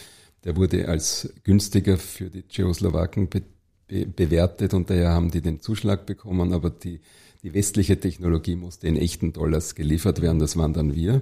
Der 0.43 0.55
wurde 0.55 0.87
als 0.87 1.31
günstiger 1.43 1.97
für 1.97 2.29
die 2.29 2.47
Tschechoslowaken 2.47 3.29
be 3.29 3.43
be 3.87 4.05
bewertet 4.05 4.75
und 4.75 4.89
daher 4.89 5.09
haben 5.09 5.31
die 5.31 5.41
den 5.41 5.61
Zuschlag 5.61 6.05
bekommen, 6.05 6.53
aber 6.53 6.69
die, 6.69 6.99
die 7.41 7.55
westliche 7.55 7.99
Technologie 7.99 8.55
musste 8.55 8.87
in 8.87 8.95
echten 8.95 9.33
Dollars 9.33 9.73
geliefert 9.73 10.21
werden, 10.21 10.37
das 10.37 10.57
waren 10.57 10.73
dann 10.73 10.93
wir. 10.93 11.21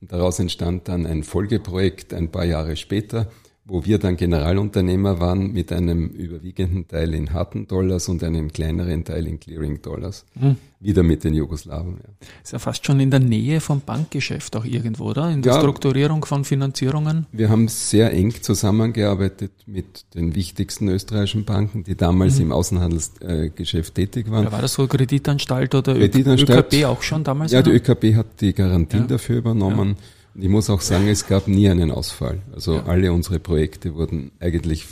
Und 0.00 0.12
daraus 0.12 0.38
entstand 0.38 0.86
dann 0.86 1.06
ein 1.06 1.24
Folgeprojekt 1.24 2.14
ein 2.14 2.30
paar 2.30 2.44
Jahre 2.44 2.76
später, 2.76 3.32
wo 3.66 3.84
wir 3.84 3.98
dann 3.98 4.16
Generalunternehmer 4.16 5.20
waren 5.20 5.52
mit 5.52 5.72
einem 5.72 6.08
überwiegenden 6.08 6.86
Teil 6.86 7.14
in 7.14 7.32
harten 7.32 7.66
Dollars 7.66 8.10
und 8.10 8.22
einem 8.22 8.52
kleineren 8.52 9.04
Teil 9.04 9.26
in 9.26 9.40
Clearing 9.40 9.80
Dollars. 9.80 10.26
Mhm. 10.34 10.56
Wieder 10.80 11.02
mit 11.02 11.24
den 11.24 11.32
Jugoslawen. 11.32 11.96
Ja. 11.96 12.26
Ist 12.42 12.52
ja 12.52 12.58
fast 12.58 12.84
schon 12.84 13.00
in 13.00 13.10
der 13.10 13.20
Nähe 13.20 13.60
vom 13.60 13.80
Bankgeschäft 13.80 14.54
auch 14.54 14.66
irgendwo, 14.66 15.04
oder? 15.04 15.30
In 15.30 15.40
der 15.40 15.54
ja, 15.54 15.58
Strukturierung 15.60 16.26
von 16.26 16.44
Finanzierungen? 16.44 17.24
Wir 17.32 17.48
haben 17.48 17.68
sehr 17.68 18.12
eng 18.12 18.34
zusammengearbeitet 18.42 19.52
mit 19.64 20.14
den 20.14 20.34
wichtigsten 20.34 20.88
österreichischen 20.88 21.46
Banken, 21.46 21.84
die 21.84 21.96
damals 21.96 22.36
mhm. 22.36 22.42
im 22.42 22.52
Außenhandelsgeschäft 22.52 23.94
tätig 23.94 24.30
waren. 24.30 24.44
Ja, 24.44 24.52
war 24.52 24.60
das 24.60 24.74
so 24.74 24.86
Kreditanstalt 24.86 25.74
oder 25.74 25.94
Kreditanstalt, 25.94 26.74
ÖKB 26.74 26.84
auch 26.84 27.00
schon 27.00 27.24
damals? 27.24 27.52
Ja, 27.52 27.62
die 27.62 27.70
ÖKB 27.70 28.14
hat 28.14 28.42
die 28.42 28.52
Garantien 28.52 29.06
dafür 29.06 29.38
übernommen. 29.38 29.96
Ich 30.36 30.48
muss 30.48 30.68
auch 30.70 30.80
sagen, 30.80 31.08
es 31.08 31.26
gab 31.26 31.46
nie 31.48 31.68
einen 31.68 31.90
Ausfall. 31.90 32.42
Also 32.54 32.74
ja. 32.74 32.84
alle 32.86 33.12
unsere 33.12 33.38
Projekte 33.38 33.94
wurden 33.94 34.32
eigentlich, 34.40 34.86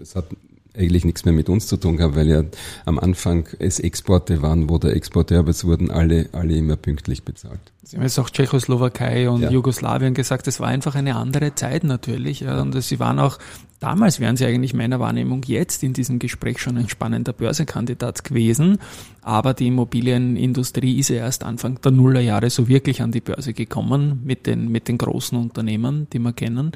es 0.00 0.16
hat 0.16 0.26
eigentlich 0.76 1.04
nichts 1.04 1.24
mehr 1.24 1.34
mit 1.34 1.48
uns 1.48 1.66
zu 1.66 1.76
tun 1.76 1.96
gehabt, 1.96 2.16
weil 2.16 2.28
ja 2.28 2.44
am 2.84 2.98
Anfang 2.98 3.48
es 3.58 3.80
Exporte 3.80 4.42
waren, 4.42 4.68
wo 4.68 4.78
der 4.78 4.94
Exporteur, 4.94 5.40
aber 5.40 5.50
es 5.50 5.64
wurden 5.64 5.90
alle, 5.90 6.28
alle 6.32 6.54
immer 6.56 6.76
pünktlich 6.76 7.24
bezahlt. 7.24 7.60
Sie 7.82 7.96
haben 7.96 8.04
jetzt 8.04 8.18
auch 8.18 8.30
Tschechoslowakei 8.30 9.28
und 9.28 9.42
ja. 9.42 9.50
Jugoslawien 9.50 10.14
gesagt, 10.14 10.46
es 10.46 10.60
war 10.60 10.68
einfach 10.68 10.94
eine 10.94 11.16
andere 11.16 11.54
Zeit 11.54 11.84
natürlich. 11.84 12.40
Ja, 12.40 12.60
und 12.60 12.80
sie 12.80 13.00
waren 13.00 13.18
auch, 13.18 13.38
damals 13.80 14.20
wären 14.20 14.36
sie 14.36 14.46
eigentlich 14.46 14.74
meiner 14.74 15.00
Wahrnehmung 15.00 15.42
jetzt 15.46 15.82
in 15.82 15.92
diesem 15.92 16.18
Gespräch 16.18 16.58
schon 16.58 16.76
ein 16.76 16.88
spannender 16.88 17.32
Börsekandidat 17.32 18.22
gewesen. 18.22 18.78
Aber 19.22 19.54
die 19.54 19.66
Immobilienindustrie 19.66 20.98
ist 20.98 21.08
ja 21.08 21.16
erst 21.16 21.42
Anfang 21.42 21.80
der 21.80 21.90
Nullerjahre 21.90 22.50
so 22.50 22.68
wirklich 22.68 23.02
an 23.02 23.10
die 23.10 23.20
Börse 23.20 23.52
gekommen 23.52 24.20
mit 24.24 24.46
den, 24.46 24.70
mit 24.70 24.86
den 24.88 24.98
großen 24.98 25.36
Unternehmen, 25.36 26.06
die 26.12 26.18
wir 26.18 26.32
kennen. 26.32 26.72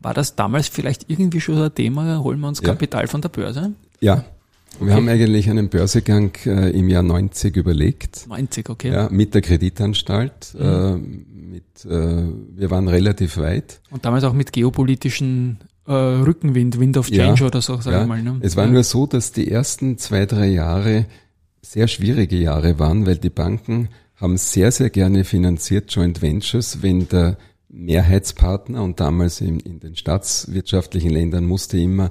War 0.00 0.14
das 0.14 0.34
damals 0.34 0.68
vielleicht 0.68 1.08
irgendwie 1.08 1.40
schon 1.40 1.62
ein 1.62 1.74
Thema? 1.74 2.22
Holen 2.22 2.40
wir 2.40 2.48
uns 2.48 2.60
ja. 2.60 2.68
Kapital 2.68 3.06
von 3.06 3.20
der 3.20 3.28
Börse? 3.28 3.72
Ja, 4.00 4.24
wir 4.80 4.94
haben 4.94 5.08
eigentlich 5.08 5.48
einen 5.48 5.68
Börsegang 5.68 6.32
äh, 6.44 6.70
im 6.70 6.88
Jahr 6.88 7.02
90 7.02 7.56
überlegt. 7.56 8.26
90, 8.28 8.68
okay. 8.68 8.92
Ja, 8.92 9.08
mit 9.10 9.34
der 9.34 9.40
Kreditanstalt. 9.40 10.54
Mhm. 10.54 10.60
Äh, 10.60 10.96
mit, 10.96 11.84
äh, 11.84 12.24
wir 12.56 12.70
waren 12.70 12.88
relativ 12.88 13.38
weit. 13.38 13.80
Und 13.90 14.04
damals 14.04 14.24
auch 14.24 14.34
mit 14.34 14.52
geopolitischen 14.52 15.60
äh, 15.86 15.92
Rückenwind, 15.92 16.78
Wind 16.80 16.96
of 16.96 17.10
Change 17.10 17.40
ja, 17.40 17.46
oder 17.46 17.60
so, 17.60 17.80
sag 17.80 17.92
ja. 17.92 18.02
ich 18.02 18.08
mal. 18.08 18.22
Ne? 18.22 18.38
Es 18.40 18.56
war 18.56 18.66
ja. 18.66 18.70
nur 18.70 18.84
so, 18.84 19.06
dass 19.06 19.32
die 19.32 19.50
ersten 19.50 19.98
zwei, 19.98 20.26
drei 20.26 20.46
Jahre 20.46 21.06
sehr 21.62 21.88
schwierige 21.88 22.36
Jahre 22.36 22.78
waren, 22.78 23.06
weil 23.06 23.16
die 23.16 23.30
Banken 23.30 23.88
haben 24.16 24.36
sehr, 24.36 24.72
sehr 24.72 24.90
gerne 24.90 25.24
finanziert 25.24 25.92
Joint 25.92 26.22
Ventures, 26.22 26.82
wenn 26.82 27.08
der 27.08 27.36
Mehrheitspartner 27.68 28.82
und 28.82 29.00
damals 29.00 29.40
in, 29.40 29.60
in 29.60 29.80
den 29.80 29.96
staatswirtschaftlichen 29.96 31.10
Ländern 31.10 31.44
musste 31.44 31.78
immer 31.78 32.10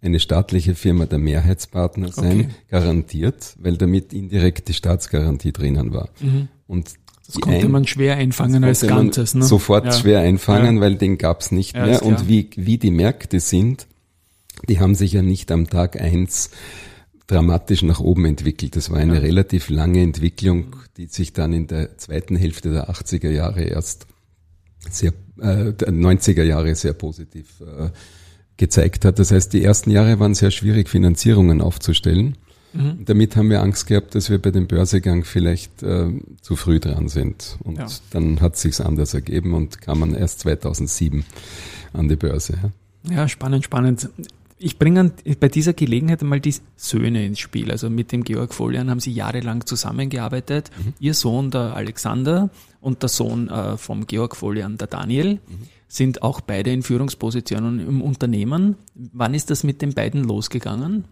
eine 0.00 0.20
staatliche 0.20 0.74
Firma 0.74 1.06
der 1.06 1.18
Mehrheitspartner 1.18 2.12
sein, 2.12 2.40
okay. 2.40 2.48
garantiert, 2.68 3.54
weil 3.58 3.76
damit 3.76 4.12
indirekt 4.12 4.68
die 4.68 4.74
Staatsgarantie 4.74 5.52
drinnen 5.52 5.92
war. 5.92 6.08
Mhm. 6.20 6.48
Und 6.66 6.94
das 7.26 7.40
konnte 7.40 7.66
ein, 7.66 7.70
man 7.70 7.86
schwer 7.86 8.16
einfangen 8.16 8.62
als 8.64 8.80
Ganzes. 8.80 9.34
Ne? 9.34 9.44
Sofort 9.44 9.86
ja. 9.86 9.92
schwer 9.92 10.20
einfangen, 10.20 10.76
ja. 10.76 10.80
weil 10.80 10.96
den 10.96 11.18
gab's 11.18 11.50
nicht 11.50 11.74
ja, 11.74 11.86
mehr. 11.86 12.02
Und 12.02 12.28
wie, 12.28 12.50
wie 12.56 12.78
die 12.78 12.90
Märkte 12.90 13.40
sind, 13.40 13.86
die 14.68 14.80
haben 14.80 14.94
sich 14.94 15.12
ja 15.12 15.22
nicht 15.22 15.50
am 15.50 15.68
Tag 15.68 16.00
eins 16.00 16.50
dramatisch 17.26 17.82
nach 17.82 18.00
oben 18.00 18.24
entwickelt. 18.24 18.76
Das 18.76 18.90
war 18.90 18.98
eine 18.98 19.20
relativ 19.22 19.68
lange 19.68 20.00
Entwicklung, 20.00 20.76
die 20.96 21.06
sich 21.06 21.32
dann 21.32 21.52
in 21.52 21.66
der 21.66 21.98
zweiten 21.98 22.36
Hälfte 22.36 22.70
der 22.70 22.88
80er 22.88 23.30
Jahre 23.30 23.64
erst 23.64 24.06
sehr, 24.88 25.12
äh, 25.40 25.72
90er 25.72 26.44
Jahre 26.44 26.74
sehr 26.76 26.92
positiv 26.92 27.60
äh, 27.60 27.90
gezeigt 28.56 29.04
hat. 29.04 29.18
Das 29.18 29.32
heißt, 29.32 29.52
die 29.52 29.64
ersten 29.64 29.90
Jahre 29.90 30.20
waren 30.20 30.34
sehr 30.34 30.52
schwierig, 30.52 30.88
Finanzierungen 30.88 31.60
aufzustellen. 31.60 32.36
Mhm. 32.76 33.04
Damit 33.04 33.36
haben 33.36 33.50
wir 33.50 33.62
Angst 33.62 33.86
gehabt, 33.86 34.14
dass 34.14 34.30
wir 34.30 34.38
bei 34.38 34.50
dem 34.50 34.66
Börsegang 34.66 35.24
vielleicht 35.24 35.82
äh, 35.82 36.08
zu 36.40 36.56
früh 36.56 36.80
dran 36.80 37.08
sind. 37.08 37.56
Und 37.64 37.78
ja. 37.78 37.86
dann 38.10 38.40
hat 38.40 38.56
sich's 38.56 38.80
anders 38.80 39.14
ergeben 39.14 39.54
und 39.54 39.80
kam 39.80 40.00
man 40.00 40.14
erst 40.14 40.40
2007 40.40 41.24
an 41.92 42.08
die 42.08 42.16
Börse. 42.16 42.58
Ja, 43.08 43.14
ja 43.14 43.28
spannend, 43.28 43.64
spannend. 43.64 44.08
Ich 44.58 44.78
bringe 44.78 45.12
bei 45.38 45.48
dieser 45.48 45.74
Gelegenheit 45.74 46.22
einmal 46.22 46.40
die 46.40 46.54
Söhne 46.76 47.26
ins 47.26 47.40
Spiel. 47.40 47.70
Also 47.70 47.90
mit 47.90 48.10
dem 48.12 48.24
Georg 48.24 48.54
Folian 48.54 48.88
haben 48.88 49.00
sie 49.00 49.12
jahrelang 49.12 49.66
zusammengearbeitet. 49.66 50.70
Mhm. 50.78 50.94
Ihr 50.98 51.14
Sohn, 51.14 51.50
der 51.50 51.76
Alexander, 51.76 52.50
und 52.80 53.02
der 53.02 53.08
Sohn 53.08 53.48
äh, 53.48 53.76
vom 53.76 54.06
Georg 54.06 54.36
Folian, 54.36 54.78
der 54.78 54.86
Daniel. 54.86 55.34
Mhm 55.34 55.68
sind 55.88 56.22
auch 56.22 56.40
beide 56.40 56.72
in 56.72 56.82
Führungspositionen 56.82 57.80
im 57.80 58.02
Unternehmen. 58.02 58.76
Wann 58.94 59.34
ist 59.34 59.50
das 59.50 59.64
mit 59.64 59.82
den 59.82 59.94
beiden 59.94 60.24
losgegangen? 60.24 61.04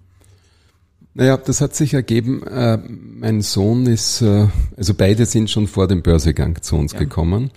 Naja, 1.15 1.37
das 1.37 1.61
hat 1.61 1.77
sich 1.77 1.95
ergeben, 1.95 2.43
äh, 2.43 2.77
mein 2.77 3.41
Sohn 3.41 3.87
ist, 3.87 4.21
äh, 4.21 4.49
also 4.77 4.95
beide 4.95 5.27
sind 5.27 5.49
schon 5.49 5.69
vor 5.69 5.87
dem 5.87 6.03
Börsegang 6.03 6.61
zu 6.61 6.75
uns 6.77 6.93
ja. 6.93 6.99
gekommen. 6.99 7.53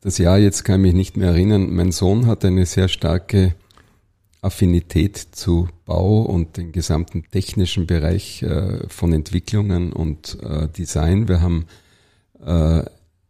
Das 0.00 0.16
Jahr 0.16 0.38
jetzt 0.38 0.64
kann 0.64 0.80
ich 0.80 0.86
mich 0.86 0.94
nicht 0.94 1.16
mehr 1.18 1.28
erinnern. 1.28 1.74
Mein 1.74 1.92
Sohn 1.92 2.26
hat 2.26 2.42
eine 2.42 2.64
sehr 2.64 2.88
starke 2.88 3.54
Affinität 4.40 5.18
zu 5.18 5.68
Bau 5.84 6.22
und 6.22 6.56
den 6.56 6.72
gesamten 6.72 7.24
technischen 7.30 7.86
Bereich 7.86 8.42
äh, 8.42 8.88
von 8.88 9.12
Entwicklungen 9.12 9.92
und 9.92 10.38
äh, 10.42 10.66
Design. 10.68 11.28
Wir 11.28 11.42
haben 11.42 11.66
äh, 12.42 12.82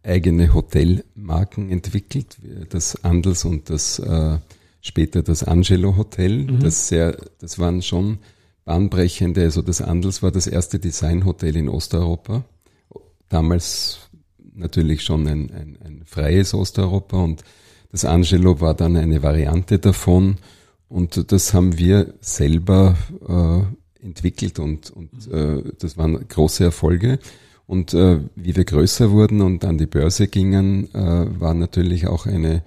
eigene 0.04 0.54
Hotelmarken 0.54 1.71
entwickelt, 1.71 2.37
das 2.71 3.04
Andels 3.04 3.45
und 3.45 3.69
das 3.69 3.99
äh, 3.99 4.38
später 4.80 5.25
das 5.25 5.42
Angelo 5.42 5.97
Hotel. 5.97 6.45
Mhm. 6.45 6.61
Das 6.61 6.87
sehr, 6.87 7.16
das 7.40 7.59
waren 7.59 7.83
schon 7.83 8.19
bahnbrechende, 8.71 9.43
also 9.43 9.62
das 9.62 9.83
Andels 9.83 10.23
war 10.23 10.31
das 10.31 10.47
erste 10.47 10.79
Designhotel 10.79 11.57
in 11.57 11.69
Osteuropa. 11.69 12.45
Damals 13.29 13.99
natürlich 14.55 15.03
schon 15.03 15.27
ein, 15.27 15.50
ein, 15.50 15.79
ein 15.85 16.03
freies 16.07 16.55
Osteuropa 16.55 17.17
und 17.17 17.43
das 17.91 18.05
Angelo 18.05 18.61
war 18.61 18.75
dann 18.75 18.97
eine 18.97 19.25
Variante 19.25 19.81
davon 19.81 20.37
und 20.89 21.33
das 21.33 21.53
haben 21.53 21.79
wir 21.79 22.15
selber 22.21 22.97
äh, 23.29 24.07
entwickelt 24.07 24.61
und, 24.61 24.91
und 24.91 25.27
mhm. 25.27 25.35
äh, 25.35 25.73
das 25.81 25.99
waren 25.99 26.29
große 26.29 26.62
Erfolge. 26.62 27.19
Und 27.67 27.93
äh, 27.93 28.21
wie 28.37 28.55
wir 28.55 28.65
größer 28.65 29.11
wurden 29.11 29.41
und 29.41 29.65
an 29.65 29.79
die 29.79 29.87
Börse 29.87 30.29
gingen, 30.29 30.95
äh, 30.95 31.41
war 31.41 31.55
natürlich 31.55 32.07
auch 32.07 32.27
eine 32.27 32.62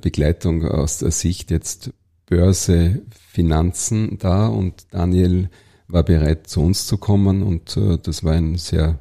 Begleitung 0.00 0.66
aus 0.66 0.98
der 0.98 1.10
Sicht 1.10 1.50
jetzt 1.50 1.92
Börse, 2.26 3.02
Finanzen 3.10 4.18
da 4.18 4.46
und 4.46 4.86
Daniel 4.90 5.50
war 5.88 6.02
bereit 6.02 6.46
zu 6.46 6.62
uns 6.62 6.86
zu 6.86 6.96
kommen 6.98 7.42
und 7.42 7.76
äh, 7.76 7.98
das 7.98 8.24
war 8.24 8.32
ein 8.32 8.56
sehr 8.56 8.98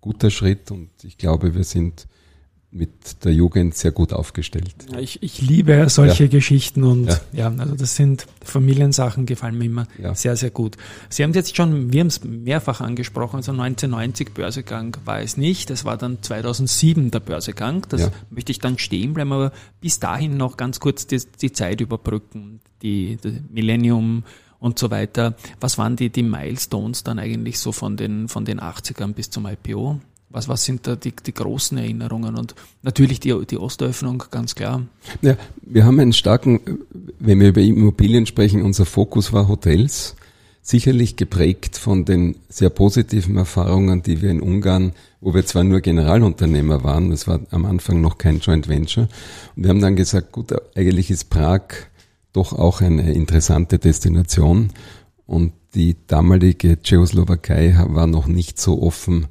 guter 0.00 0.30
Schritt 0.30 0.70
und 0.70 0.90
ich 1.02 1.16
glaube, 1.16 1.54
wir 1.54 1.64
sind 1.64 2.06
mit 2.74 3.24
der 3.24 3.32
Jugend 3.32 3.76
sehr 3.76 3.92
gut 3.92 4.12
aufgestellt. 4.12 4.74
Ich, 4.98 5.22
ich 5.22 5.40
liebe 5.40 5.88
solche 5.88 6.24
ja. 6.24 6.30
Geschichten 6.30 6.82
und 6.82 7.06
ja. 7.06 7.20
ja. 7.32 7.54
also 7.56 7.76
das 7.76 7.94
sind 7.94 8.26
Familiensachen, 8.44 9.26
gefallen 9.26 9.56
mir 9.56 9.66
immer 9.66 9.86
ja. 9.96 10.12
sehr, 10.14 10.36
sehr 10.36 10.50
gut. 10.50 10.76
Sie 11.08 11.22
haben 11.22 11.32
jetzt 11.34 11.56
schon, 11.56 11.92
wir 11.92 12.00
haben 12.00 12.08
es 12.08 12.24
mehrfach 12.24 12.80
angesprochen, 12.80 13.36
also 13.36 13.52
1990 13.52 14.34
Börsegang 14.34 14.96
war 15.04 15.20
es 15.20 15.36
nicht, 15.36 15.70
es 15.70 15.84
war 15.84 15.96
dann 15.96 16.20
2007 16.20 17.12
der 17.12 17.20
Börsegang, 17.20 17.86
das 17.88 18.10
möchte 18.30 18.50
ich 18.50 18.58
dann 18.58 18.76
stehen 18.76 19.14
bleiben, 19.14 19.32
aber 19.32 19.52
bis 19.80 20.00
dahin 20.00 20.36
noch 20.36 20.56
ganz 20.56 20.80
kurz 20.80 21.06
die, 21.06 21.22
die 21.40 21.52
Zeit 21.52 21.80
überbrücken, 21.80 22.60
die, 22.82 23.18
die 23.22 23.40
Millennium, 23.50 24.24
und 24.64 24.78
so 24.78 24.90
weiter. 24.90 25.34
Was 25.60 25.76
waren 25.76 25.94
die, 25.94 26.08
die 26.08 26.22
Milestones 26.22 27.04
dann 27.04 27.18
eigentlich 27.18 27.58
so 27.58 27.70
von 27.70 27.98
den, 27.98 28.28
von 28.28 28.46
den 28.46 28.60
80ern 28.60 29.12
bis 29.12 29.28
zum 29.28 29.46
IPO? 29.46 30.00
Was, 30.34 30.48
was 30.48 30.64
sind 30.64 30.88
da 30.88 30.96
die, 30.96 31.12
die 31.12 31.32
großen 31.32 31.78
Erinnerungen? 31.78 32.36
Und 32.36 32.56
natürlich 32.82 33.20
die, 33.20 33.46
die 33.48 33.56
Ostöffnung, 33.56 34.24
ganz 34.32 34.56
klar. 34.56 34.82
Ja, 35.22 35.36
wir 35.62 35.84
haben 35.84 36.00
einen 36.00 36.12
starken, 36.12 36.80
wenn 37.20 37.38
wir 37.38 37.50
über 37.50 37.60
Immobilien 37.60 38.26
sprechen, 38.26 38.62
unser 38.62 38.84
Fokus 38.84 39.32
war 39.32 39.46
Hotels. 39.46 40.16
Sicherlich 40.60 41.14
geprägt 41.14 41.78
von 41.78 42.04
den 42.04 42.34
sehr 42.48 42.70
positiven 42.70 43.36
Erfahrungen, 43.36 44.02
die 44.02 44.22
wir 44.22 44.30
in 44.30 44.40
Ungarn, 44.40 44.94
wo 45.20 45.34
wir 45.34 45.46
zwar 45.46 45.62
nur 45.62 45.80
Generalunternehmer 45.80 46.82
waren, 46.82 47.12
es 47.12 47.28
war 47.28 47.38
am 47.50 47.64
Anfang 47.64 48.00
noch 48.00 48.18
kein 48.18 48.40
Joint 48.40 48.68
Venture. 48.68 49.08
Und 49.54 49.62
wir 49.62 49.70
haben 49.70 49.80
dann 49.80 49.94
gesagt, 49.94 50.32
gut, 50.32 50.52
eigentlich 50.74 51.12
ist 51.12 51.30
Prag 51.30 51.62
doch 52.32 52.52
auch 52.52 52.80
eine 52.80 53.12
interessante 53.12 53.78
Destination. 53.78 54.70
Und 55.26 55.52
die 55.74 55.94
damalige 56.08 56.82
Tschechoslowakei 56.82 57.76
war 57.88 58.08
noch 58.08 58.26
nicht 58.26 58.58
so 58.58 58.82
offen 58.82 59.28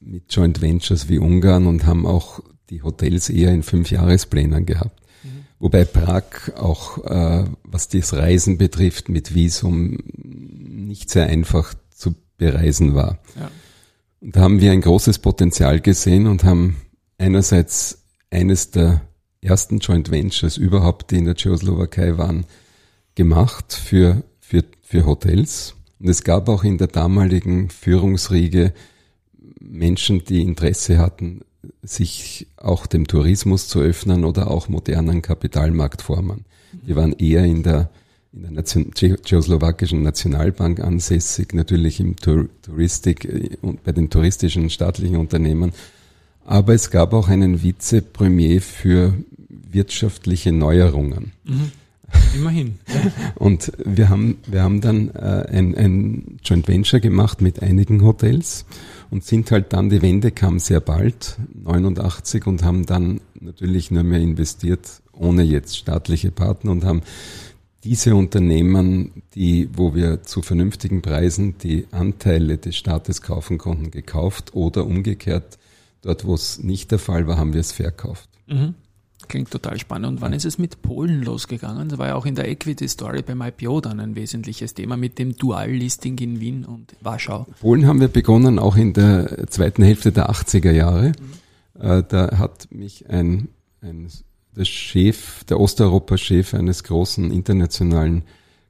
mit 0.00 0.34
Joint 0.34 0.60
Ventures 0.60 1.08
wie 1.08 1.18
Ungarn 1.18 1.66
und 1.66 1.86
haben 1.86 2.06
auch 2.06 2.40
die 2.70 2.82
Hotels 2.82 3.28
eher 3.28 3.52
in 3.52 3.62
Fünfjahresplänen 3.62 4.66
gehabt. 4.66 5.00
Mhm. 5.22 5.44
Wobei 5.58 5.84
Prag 5.84 6.24
auch, 6.56 7.04
äh, 7.04 7.44
was 7.64 7.88
das 7.88 8.14
Reisen 8.14 8.58
betrifft, 8.58 9.08
mit 9.08 9.34
Visum 9.34 9.98
nicht 10.16 11.10
sehr 11.10 11.26
einfach 11.26 11.74
zu 11.90 12.14
bereisen 12.38 12.94
war. 12.94 13.18
Ja. 13.38 13.50
Und 14.20 14.36
da 14.36 14.40
haben 14.40 14.60
wir 14.60 14.72
ein 14.72 14.80
großes 14.80 15.18
Potenzial 15.18 15.80
gesehen 15.80 16.26
und 16.26 16.44
haben 16.44 16.76
einerseits 17.18 18.04
eines 18.30 18.70
der 18.70 19.02
ersten 19.42 19.78
Joint 19.78 20.10
Ventures 20.10 20.56
überhaupt, 20.56 21.10
die 21.10 21.16
in 21.16 21.24
der 21.24 21.34
Tschechoslowakei 21.34 22.18
waren, 22.18 22.44
gemacht 23.14 23.72
für, 23.72 24.22
für, 24.40 24.64
für 24.82 25.06
Hotels. 25.06 25.74
Und 25.98 26.08
es 26.08 26.24
gab 26.24 26.48
auch 26.48 26.64
in 26.64 26.78
der 26.78 26.86
damaligen 26.86 27.70
Führungsriege 27.70 28.72
Menschen, 29.60 30.24
die 30.24 30.42
Interesse 30.42 30.98
hatten, 30.98 31.42
sich 31.82 32.46
auch 32.56 32.86
dem 32.86 33.06
Tourismus 33.06 33.68
zu 33.68 33.80
öffnen 33.80 34.24
oder 34.24 34.50
auch 34.50 34.68
modernen 34.68 35.22
Kapitalmarktformen. 35.22 36.44
Die 36.86 36.96
waren 36.96 37.12
eher 37.12 37.44
in 37.44 37.62
der, 37.62 37.90
in 38.32 38.42
der 38.42 38.50
Nation, 38.52 38.92
tschechoslowakischen 38.94 40.02
Nationalbank 40.02 40.80
ansässig, 40.80 41.52
natürlich 41.52 42.00
im 42.00 42.16
Touristik 42.16 43.24
äh, 43.24 43.56
und 43.60 43.84
bei 43.84 43.92
den 43.92 44.08
touristischen 44.10 44.70
staatlichen 44.70 45.16
Unternehmen. 45.16 45.72
Aber 46.44 46.74
es 46.74 46.90
gab 46.90 47.12
auch 47.12 47.28
einen 47.28 47.62
Vizepremier 47.62 48.62
für 48.62 49.14
wirtschaftliche 49.48 50.52
Neuerungen. 50.52 51.32
Mhm. 51.44 51.72
Immerhin. 52.34 52.78
und 53.36 53.72
wir 53.84 54.08
haben, 54.08 54.38
wir 54.46 54.62
haben 54.62 54.80
dann 54.80 55.10
äh, 55.10 55.46
ein, 55.50 55.76
ein 55.76 56.38
Joint 56.44 56.66
Venture 56.66 57.00
gemacht 57.00 57.40
mit 57.40 57.62
einigen 57.62 58.02
Hotels 58.02 58.64
und 59.10 59.24
sind 59.24 59.50
halt 59.50 59.72
dann, 59.72 59.90
die 59.90 60.02
Wende 60.02 60.30
kam 60.30 60.58
sehr 60.58 60.80
bald, 60.80 61.36
89, 61.54 62.46
und 62.46 62.62
haben 62.62 62.86
dann 62.86 63.20
natürlich 63.40 63.90
nur 63.90 64.04
mehr 64.04 64.20
investiert, 64.20 65.02
ohne 65.12 65.42
jetzt 65.42 65.76
staatliche 65.76 66.30
Partner 66.30 66.70
und 66.70 66.84
haben 66.84 67.02
diese 67.84 68.14
Unternehmen, 68.14 69.22
die, 69.34 69.68
wo 69.72 69.94
wir 69.94 70.22
zu 70.22 70.42
vernünftigen 70.42 71.02
Preisen 71.02 71.56
die 71.58 71.86
Anteile 71.92 72.58
des 72.58 72.76
Staates 72.76 73.22
kaufen 73.22 73.58
konnten, 73.58 73.90
gekauft 73.90 74.54
oder 74.54 74.84
umgekehrt, 74.86 75.58
dort 76.02 76.26
wo 76.26 76.34
es 76.34 76.62
nicht 76.62 76.90
der 76.90 76.98
Fall 76.98 77.26
war, 77.26 77.38
haben 77.38 77.54
wir 77.54 77.60
es 77.60 77.72
verkauft. 77.72 78.28
Mhm. 78.46 78.74
Klingt 79.28 79.50
total 79.50 79.78
spannend. 79.78 80.08
Und 80.08 80.20
wann 80.20 80.32
ist 80.32 80.44
es 80.44 80.58
mit 80.58 80.82
Polen 80.82 81.22
losgegangen? 81.22 81.88
Das 81.88 81.98
war 81.98 82.08
ja 82.08 82.14
auch 82.14 82.26
in 82.26 82.34
der 82.34 82.48
Equity 82.48 82.88
Story 82.88 83.22
beim 83.22 83.42
IPO 83.42 83.80
dann 83.80 84.00
ein 84.00 84.16
wesentliches 84.16 84.74
Thema 84.74 84.96
mit 84.96 85.18
dem 85.18 85.36
Dual-Listing 85.36 86.18
in 86.18 86.40
Wien 86.40 86.64
und 86.64 86.94
Warschau. 87.00 87.46
Polen 87.60 87.86
haben 87.86 88.00
wir 88.00 88.08
begonnen 88.08 88.58
auch 88.58 88.76
in 88.76 88.92
der 88.92 89.46
zweiten 89.48 89.82
Hälfte 89.82 90.12
der 90.12 90.30
80er 90.30 90.72
Jahre. 90.72 91.08
Mhm. 91.08 92.04
Da 92.08 92.38
hat 92.38 92.68
mich 92.70 93.08
ein, 93.08 93.48
ein 93.80 94.08
der 94.56 94.64
Chef, 94.64 95.44
der 95.44 95.60
Osteuropa-Chef 95.60 96.54
eines 96.54 96.84
großen 96.84 97.30
internationalen 97.30 98.24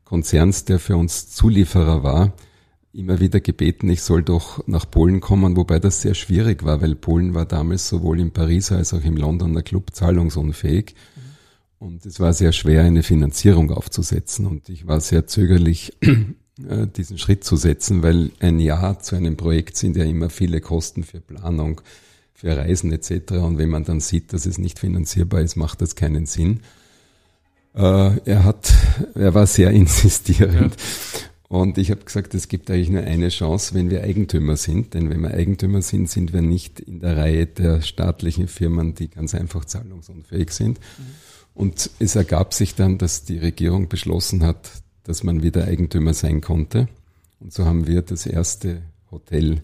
Konzerns, 0.05 0.65
der 0.65 0.79
für 0.79 0.97
uns 0.97 1.31
Zulieferer 1.31 2.03
war, 2.03 2.33
immer 2.93 3.21
wieder 3.21 3.41
gebeten, 3.41 3.89
ich 3.89 4.03
soll 4.03 4.23
doch 4.23 4.67
nach 4.67 4.91
Polen 4.91 5.21
kommen, 5.21 5.57
wobei 5.57 5.79
das 5.79 6.03
sehr 6.03 6.15
schwierig 6.15 6.65
war, 6.65 6.81
weil 6.81 6.97
Polen 6.97 7.35
war 7.35 7.47
damals 7.47 7.89
sowohl 7.89 8.21
in 8.21 8.33
Paris 8.33 8.73
als 8.73 8.93
auch 8.93 9.05
im 9.05 9.17
Londoner 9.17 9.63
Club 9.63 9.95
zahlungsunfähig. 9.95 10.95
Mhm. 10.95 11.31
Und 11.81 12.05
es 12.05 12.21
war 12.21 12.35
sehr 12.35 12.53
schwer, 12.53 12.83
eine 12.83 13.03
Finanzierung 13.03 13.71
aufzusetzen. 13.71 14.47
Und 14.47 14.69
ich 14.69 14.87
war 14.87 15.01
sehr 15.01 15.27
zögerlich, 15.27 15.97
äh, 16.03 16.87
diesen 16.95 17.17
Schritt 17.17 17.43
zu 17.43 17.57
setzen, 17.57 18.03
weil 18.03 18.33
ein 18.41 18.61
Jahr 18.61 19.01
zu 19.01 19.17
einem 19.17 19.37
Projekt 19.37 19.77
sind 19.77 19.97
ja 19.97 20.05
immer 20.05 20.29
viele 20.29 20.61
Kosten 20.61 21.05
für 21.05 21.21
Planung, 21.21 21.81
für 22.35 22.55
Reisen 22.55 22.93
etc. 22.93 23.33
Und 23.33 23.57
wenn 23.57 23.71
man 23.71 23.85
dann 23.85 24.01
sieht, 24.01 24.33
dass 24.35 24.45
es 24.45 24.59
nicht 24.59 24.79
finanzierbar 24.79 25.41
ist, 25.41 25.57
macht 25.57 25.81
das 25.81 25.95
keinen 25.95 26.27
Sinn. 26.27 26.61
Äh, 27.75 28.19
er 28.25 28.45
hat, 28.45 28.75
er 29.15 29.33
war 29.35 29.47
sehr 29.47 29.71
insistierend. 29.71 30.75
Ja. 30.75 31.30
Und 31.51 31.79
ich 31.79 31.91
habe 31.91 32.05
gesagt, 32.05 32.33
es 32.35 32.47
gibt 32.47 32.71
eigentlich 32.71 32.91
nur 32.91 33.03
eine 33.03 33.29
Chance, 33.29 33.75
wenn 33.75 33.91
wir 33.91 34.05
Eigentümer 34.05 34.55
sind. 34.57 34.95
Denn 34.95 35.11
wenn 35.11 35.21
wir 35.21 35.35
Eigentümer 35.35 35.83
sind, 35.83 36.09
sind 36.09 36.33
wir 36.33 36.43
nicht 36.43 36.79
in 36.79 37.01
der 37.01 37.17
Reihe 37.17 37.45
der 37.45 37.83
staatlichen 37.83 38.47
Firmen, 38.47 38.95
die 38.95 39.09
ganz 39.09 39.35
einfach 39.35 39.65
zahlungsunfähig 39.65 40.53
sind. 40.53 40.79
Mhm. 40.79 41.05
Und 41.55 41.91
es 41.99 42.15
ergab 42.15 42.55
sich 42.55 42.77
dann, 42.77 42.99
dass 42.99 43.25
die 43.25 43.39
Regierung 43.39 43.89
beschlossen 43.89 44.45
hat, 44.45 44.71
dass 45.03 45.25
man 45.25 45.43
wieder 45.43 45.65
Eigentümer 45.65 46.15
sein 46.15 46.41
konnte. 46.41 46.89
Und 47.41 47.53
so 47.53 47.65
haben 47.65 47.89
wir 47.89 48.03
das 48.03 48.27
erste 48.27 48.83
Hotel, 49.11 49.63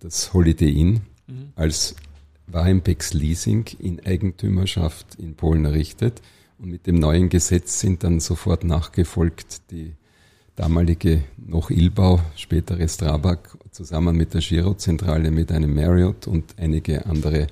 das 0.00 0.34
Holiday 0.34 0.72
Inn, 0.72 1.02
mhm. 1.28 1.52
als 1.54 1.94
Warenbecks 2.48 3.14
Leasing 3.14 3.66
in 3.78 4.04
Eigentümerschaft 4.04 5.14
in 5.20 5.36
Polen 5.36 5.66
errichtet. 5.66 6.20
Und 6.58 6.68
mit 6.68 6.88
dem 6.88 6.96
neuen 6.96 7.28
Gesetz 7.28 7.78
sind 7.78 8.02
dann 8.02 8.18
sofort 8.18 8.64
nachgefolgt 8.64 9.70
die 9.70 9.94
damalige 10.56 11.24
noch 11.36 11.70
Ilbau, 11.70 12.20
spätere 12.36 12.88
Strabag, 12.88 13.56
zusammen 13.70 14.16
mit 14.16 14.34
der 14.34 14.40
Girozentrale, 14.40 15.30
mit 15.30 15.50
einem 15.50 15.74
Marriott 15.74 16.26
und 16.26 16.54
einige 16.58 17.06
andere 17.06 17.46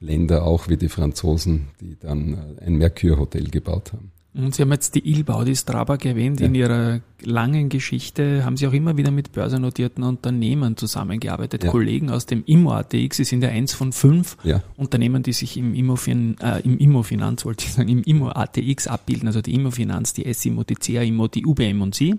Länder, 0.00 0.44
auch 0.44 0.68
wie 0.68 0.76
die 0.76 0.88
Franzosen, 0.88 1.68
die 1.80 1.96
dann 1.98 2.56
ein 2.60 2.76
Mercure-Hotel 2.76 3.50
gebaut 3.50 3.92
haben. 3.92 4.12
Und 4.38 4.54
Sie 4.54 4.62
haben 4.62 4.70
jetzt 4.70 4.94
die 4.94 5.10
Ilbau, 5.10 5.42
die 5.42 5.56
Strabag 5.56 6.04
erwähnt. 6.04 6.38
Ja. 6.38 6.46
In 6.46 6.54
Ihrer 6.54 7.00
langen 7.22 7.68
Geschichte 7.68 8.44
haben 8.44 8.56
Sie 8.56 8.68
auch 8.68 8.72
immer 8.72 8.96
wieder 8.96 9.10
mit 9.10 9.32
börsennotierten 9.32 10.04
Unternehmen 10.04 10.76
zusammengearbeitet. 10.76 11.64
Ja. 11.64 11.70
Kollegen 11.70 12.08
aus 12.10 12.26
dem 12.26 12.44
IMO-ATX, 12.46 13.16
Sie 13.16 13.24
sind 13.24 13.42
ja 13.42 13.48
eins 13.48 13.74
von 13.74 13.92
fünf 13.92 14.36
ja. 14.44 14.62
Unternehmen, 14.76 15.24
die 15.24 15.32
sich 15.32 15.56
im 15.56 15.74
Immo-Fin 15.74 16.36
äh, 16.40 16.60
im 16.60 16.78
Immo-Finanz, 16.78 17.44
wollte 17.44 17.64
ich 17.64 17.72
sagen, 17.72 17.88
im 17.88 18.04
IMO-ATX 18.04 18.86
abbilden. 18.86 19.26
Also 19.26 19.42
die 19.42 19.54
Immo-Finanz, 19.54 20.12
die 20.12 20.32
SIMO, 20.32 20.62
die 20.62 20.76
CA-IMO, 20.76 21.26
die 21.26 21.44
UBM 21.44 21.82
und 21.82 21.96
Sie. 21.96 22.14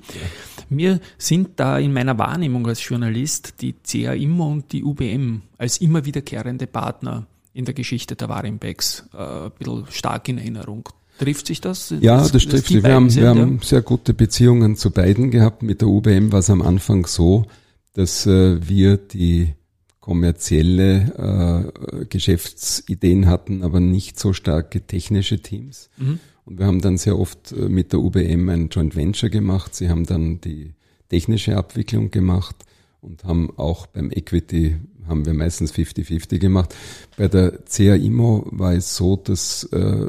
Mir 0.70 1.00
sind 1.18 1.52
da 1.56 1.80
in 1.80 1.94
meiner 1.94 2.18
Wahrnehmung 2.18 2.68
als 2.68 2.86
Journalist 2.86 3.62
die 3.62 3.74
CA-IMO 3.74 4.52
und 4.52 4.74
die 4.74 4.84
UBM 4.84 5.44
als 5.58 5.78
immer 5.78 6.04
wiederkehrende 6.04 6.68
Partner 6.68 7.28
in 7.54 7.64
der 7.64 7.74
Geschichte 7.74 8.18
der 8.18 8.28
Warimbex 8.28 9.08
äh, 9.14 9.46
ein 9.46 9.52
bisschen 9.58 9.86
stark 9.90 10.28
in 10.28 10.38
Erinnerung. 10.38 10.90
Trifft 11.20 11.48
sich 11.48 11.60
das? 11.60 11.94
Ja, 12.00 12.18
das, 12.18 12.32
das 12.32 12.46
trifft 12.48 12.68
sich. 12.68 12.82
Wir, 12.82 12.94
haben, 12.94 13.10
sind, 13.10 13.24
wir 13.24 13.34
ja? 13.34 13.36
haben 13.36 13.60
sehr 13.62 13.82
gute 13.82 14.14
Beziehungen 14.14 14.78
zu 14.78 14.90
beiden 14.92 15.32
gehabt. 15.32 15.64
Mit 15.64 15.82
der 15.82 15.90
UBM 15.90 16.32
war 16.32 16.40
es 16.40 16.50
am 16.50 16.62
Anfang 16.62 17.06
so, 17.06 17.46
dass 17.94 18.26
äh, 18.26 18.68
wir 18.68 18.96
die 18.96 19.54
kommerzielle 20.00 21.72
äh, 22.02 22.06
Geschäftsideen 22.06 23.28
hatten, 23.28 23.64
aber 23.64 23.82
nicht 23.82 24.18
so 24.18 24.32
starke 24.32 24.82
technische 24.82 25.42
Teams. 25.42 25.90
Mhm. 25.98 26.20
Und 26.46 26.58
wir 26.58 26.66
haben 26.66 26.82
dann 26.82 26.98
sehr 26.98 27.20
oft 27.20 27.52
äh, 27.52 27.68
mit 27.68 27.92
der 27.92 28.00
UBM 28.00 28.48
ein 28.50 28.70
Joint 28.70 28.96
Venture 28.96 29.30
gemacht. 29.30 29.76
Sie 29.76 29.90
haben 29.90 30.06
dann 30.06 30.40
die 30.40 30.74
technische 31.10 31.58
Abwicklung 31.58 32.12
gemacht 32.12 32.56
und 33.02 33.26
haben 33.26 33.52
auch 33.58 33.88
beim 33.88 34.10
Equity 34.10 34.78
haben 35.08 35.26
wir 35.26 35.34
meistens 35.34 35.74
50-50 35.74 36.38
gemacht. 36.40 36.76
Bei 37.18 37.28
der 37.28 37.52
CAIMO 37.52 38.48
war 38.52 38.74
es 38.74 38.96
so, 38.96 39.16
dass 39.16 39.64
äh, 39.66 40.08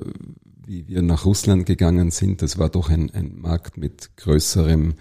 wie 0.71 0.87
wir 0.87 1.03
nach 1.03 1.25
Russland 1.25 1.67
gegangen 1.67 2.13
sind, 2.13 2.43
das 2.43 2.57
war 2.57 2.69
doch 2.69 2.91
ein, 2.91 3.11
ein 3.11 3.41
Markt 3.41 3.77
mit 3.77 4.17
größerem 4.17 4.95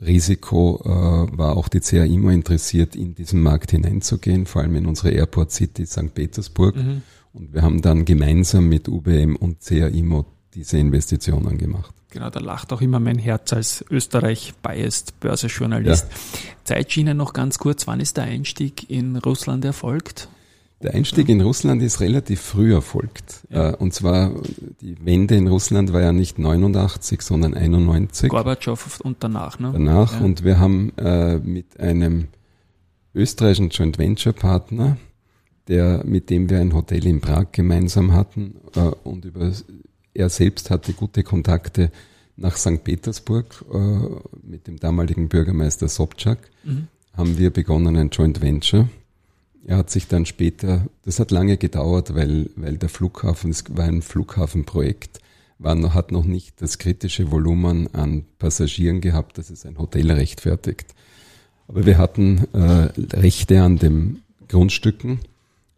Risiko 0.00 0.80
äh, 0.82 1.36
war 1.36 1.58
auch 1.58 1.68
die 1.68 1.80
CA 1.80 2.04
immer 2.04 2.32
interessiert, 2.32 2.96
in 2.96 3.14
diesen 3.14 3.42
Markt 3.42 3.72
hineinzugehen, 3.72 4.46
vor 4.46 4.62
allem 4.62 4.76
in 4.76 4.86
unsere 4.86 5.10
Airport 5.10 5.52
City 5.52 5.84
St. 5.84 6.14
Petersburg. 6.14 6.74
Mhm. 6.76 7.02
Und 7.34 7.52
wir 7.52 7.60
haben 7.60 7.82
dann 7.82 8.06
gemeinsam 8.06 8.68
mit 8.68 8.88
UBM 8.88 9.36
und 9.36 9.60
CA 9.60 9.88
IMO 9.88 10.24
diese 10.54 10.78
Investitionen 10.78 11.58
gemacht. 11.58 11.94
Genau, 12.10 12.30
da 12.30 12.40
lacht 12.40 12.72
auch 12.72 12.80
immer 12.80 12.98
mein 12.98 13.18
Herz 13.18 13.52
als 13.52 13.84
Österreich-biased 13.90 15.20
Börsejournalist. 15.20 16.06
Ja. 16.10 16.40
Zeitschiene 16.64 17.14
noch 17.14 17.34
ganz 17.34 17.58
kurz, 17.58 17.86
wann 17.86 18.00
ist 18.00 18.16
der 18.16 18.24
Einstieg 18.24 18.88
in 18.88 19.16
Russland 19.16 19.66
erfolgt? 19.66 20.28
Der 20.80 20.94
Einstieg 20.94 21.28
in 21.28 21.40
Russland 21.40 21.82
ist 21.82 22.00
relativ 22.00 22.40
früh 22.40 22.72
erfolgt. 22.72 23.46
Ja. 23.50 23.70
Äh, 23.70 23.76
und 23.76 23.92
zwar, 23.92 24.32
die 24.80 25.04
Wende 25.04 25.34
in 25.34 25.48
Russland 25.48 25.92
war 25.92 26.02
ja 26.02 26.12
nicht 26.12 26.38
89, 26.38 27.20
sondern 27.22 27.54
91. 27.54 28.30
Gorbatschow 28.30 29.00
und 29.00 29.16
danach, 29.20 29.58
ne? 29.58 29.70
Danach. 29.72 30.20
Ja. 30.20 30.24
Und 30.24 30.44
wir 30.44 30.60
haben 30.60 30.92
äh, 30.96 31.38
mit 31.38 31.80
einem 31.80 32.28
österreichischen 33.12 33.70
Joint 33.70 33.98
Venture 33.98 34.32
Partner, 34.32 34.98
der, 35.66 36.04
mit 36.06 36.30
dem 36.30 36.48
wir 36.48 36.60
ein 36.60 36.72
Hotel 36.72 37.06
in 37.06 37.20
Prag 37.20 37.46
gemeinsam 37.50 38.12
hatten, 38.12 38.54
äh, 38.76 38.80
und 39.02 39.24
über, 39.24 39.52
er 40.14 40.28
selbst 40.28 40.70
hatte 40.70 40.92
gute 40.92 41.24
Kontakte 41.24 41.90
nach 42.36 42.56
St. 42.56 42.84
Petersburg 42.84 43.64
äh, 43.72 43.76
mit 44.46 44.68
dem 44.68 44.78
damaligen 44.78 45.28
Bürgermeister 45.28 45.88
Sobczak, 45.88 46.38
mhm. 46.62 46.86
haben 47.16 47.36
wir 47.36 47.50
begonnen 47.50 47.96
ein 47.96 48.10
Joint 48.10 48.40
Venture 48.40 48.88
er 49.64 49.76
hat 49.76 49.90
sich 49.90 50.08
dann 50.08 50.26
später, 50.26 50.86
das 51.04 51.20
hat 51.20 51.30
lange 51.30 51.56
gedauert, 51.56 52.14
weil, 52.14 52.50
weil 52.56 52.78
der 52.78 52.88
Flughafen, 52.88 53.50
es 53.50 53.64
war 53.68 53.84
ein 53.84 54.02
Flughafenprojekt, 54.02 55.20
war 55.58 55.74
noch, 55.74 55.94
hat 55.94 56.12
noch 56.12 56.24
nicht 56.24 56.62
das 56.62 56.78
kritische 56.78 57.30
Volumen 57.30 57.92
an 57.94 58.24
Passagieren 58.38 59.00
gehabt, 59.00 59.38
dass 59.38 59.50
es 59.50 59.66
ein 59.66 59.78
Hotel 59.78 60.10
rechtfertigt. 60.10 60.94
Aber 61.66 61.84
wir 61.84 61.98
hatten 61.98 62.46
äh, 62.54 62.90
Rechte 63.16 63.62
an 63.62 63.78
den 63.78 64.22
Grundstücken 64.48 65.20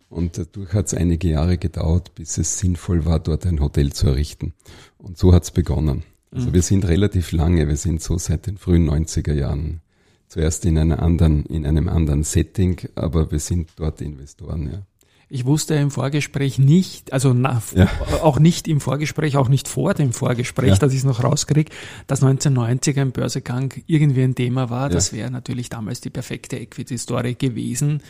und 0.08 0.38
dadurch 0.38 0.72
hat 0.72 0.86
es 0.86 0.94
einige 0.94 1.28
Jahre 1.28 1.56
gedauert, 1.56 2.14
bis 2.14 2.38
es 2.38 2.58
sinnvoll 2.58 3.04
war, 3.04 3.18
dort 3.18 3.46
ein 3.46 3.60
Hotel 3.60 3.92
zu 3.92 4.08
errichten. 4.08 4.52
Und 4.98 5.18
so 5.18 5.32
hat 5.32 5.44
es 5.44 5.50
begonnen. 5.50 6.02
Also 6.30 6.48
mhm. 6.48 6.54
wir 6.54 6.62
sind 6.62 6.86
relativ 6.86 7.32
lange, 7.32 7.66
wir 7.66 7.76
sind 7.76 8.02
so 8.02 8.18
seit 8.18 8.46
den 8.46 8.58
frühen 8.58 8.88
90er 8.88 9.32
Jahren 9.32 9.80
zuerst 10.30 10.64
in 10.64 10.78
einer 10.78 11.02
anderen, 11.02 11.44
in 11.46 11.66
einem 11.66 11.88
anderen 11.88 12.22
Setting, 12.22 12.80
aber 12.94 13.30
wir 13.30 13.40
sind 13.40 13.70
dort 13.76 14.00
Investoren, 14.00 14.70
ja. 14.72 14.82
Ich 15.32 15.44
wusste 15.44 15.76
im 15.76 15.92
Vorgespräch 15.92 16.58
nicht, 16.58 17.12
also 17.12 17.32
na, 17.32 17.62
ja. 17.76 17.88
auch 18.22 18.40
nicht 18.40 18.66
im 18.66 18.80
Vorgespräch, 18.80 19.36
auch 19.36 19.48
nicht 19.48 19.68
vor 19.68 19.94
dem 19.94 20.12
Vorgespräch, 20.12 20.70
ja. 20.70 20.76
dass 20.76 20.92
ich 20.92 20.98
es 21.00 21.04
noch 21.04 21.22
rauskriege, 21.22 21.70
dass 22.08 22.20
1990 22.20 22.98
ein 22.98 23.12
Börsegang 23.12 23.72
irgendwie 23.86 24.24
ein 24.24 24.34
Thema 24.34 24.70
war. 24.70 24.88
Ja. 24.88 24.94
Das 24.94 25.12
wäre 25.12 25.30
natürlich 25.30 25.68
damals 25.68 26.00
die 26.00 26.10
perfekte 26.10 26.58
Equity-Story 26.58 27.34
gewesen, 27.34 28.02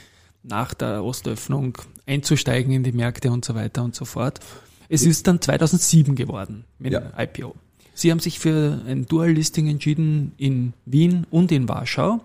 nach 0.43 0.73
der 0.73 1.05
Ostöffnung 1.05 1.77
einzusteigen 2.07 2.73
in 2.73 2.85
die 2.85 2.93
Märkte 2.93 3.31
und 3.31 3.45
so 3.45 3.55
weiter 3.55 3.85
und 3.85 3.95
so 3.95 4.07
fort. 4.07 4.41
Es 4.89 5.03
ist 5.03 5.27
dann 5.27 5.43
2007 5.43 6.15
geworden 6.15 6.65
mit 6.79 6.95
ja. 6.95 7.13
IPO. 7.19 7.55
Sie 8.01 8.11
haben 8.11 8.19
sich 8.19 8.39
für 8.39 8.81
ein 8.87 9.05
Dual-Listing 9.05 9.69
entschieden 9.69 10.33
in 10.39 10.73
Wien 10.87 11.27
und 11.31 11.53
in 11.53 11.69
Warschau. 11.69 12.23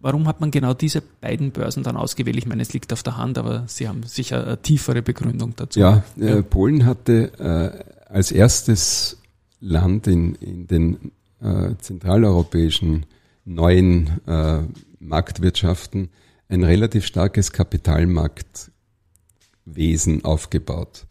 Warum 0.00 0.26
hat 0.26 0.40
man 0.40 0.50
genau 0.50 0.72
diese 0.72 1.02
beiden 1.02 1.50
Börsen 1.50 1.82
dann 1.82 1.98
ausgewählt? 1.98 2.38
Ich 2.38 2.46
meine, 2.46 2.62
es 2.62 2.72
liegt 2.72 2.94
auf 2.94 3.02
der 3.02 3.18
Hand, 3.18 3.36
aber 3.36 3.64
Sie 3.66 3.86
haben 3.86 4.04
sicher 4.04 4.42
eine 4.42 4.62
tiefere 4.62 5.02
Begründung 5.02 5.52
dazu. 5.54 5.80
Ja, 5.80 6.02
äh, 6.18 6.36
ja. 6.36 6.40
Polen 6.40 6.86
hatte 6.86 7.30
äh, 7.38 7.84
als 8.10 8.32
erstes 8.32 9.18
Land 9.60 10.06
in, 10.06 10.34
in 10.36 10.66
den 10.66 11.12
äh, 11.42 11.74
zentraleuropäischen 11.78 13.04
neuen 13.44 14.26
äh, 14.26 14.62
Marktwirtschaften 14.98 16.08
ein 16.48 16.64
relativ 16.64 17.04
starkes 17.04 17.52
Kapitalmarktwesen 17.52 20.24
aufgebaut. 20.24 21.04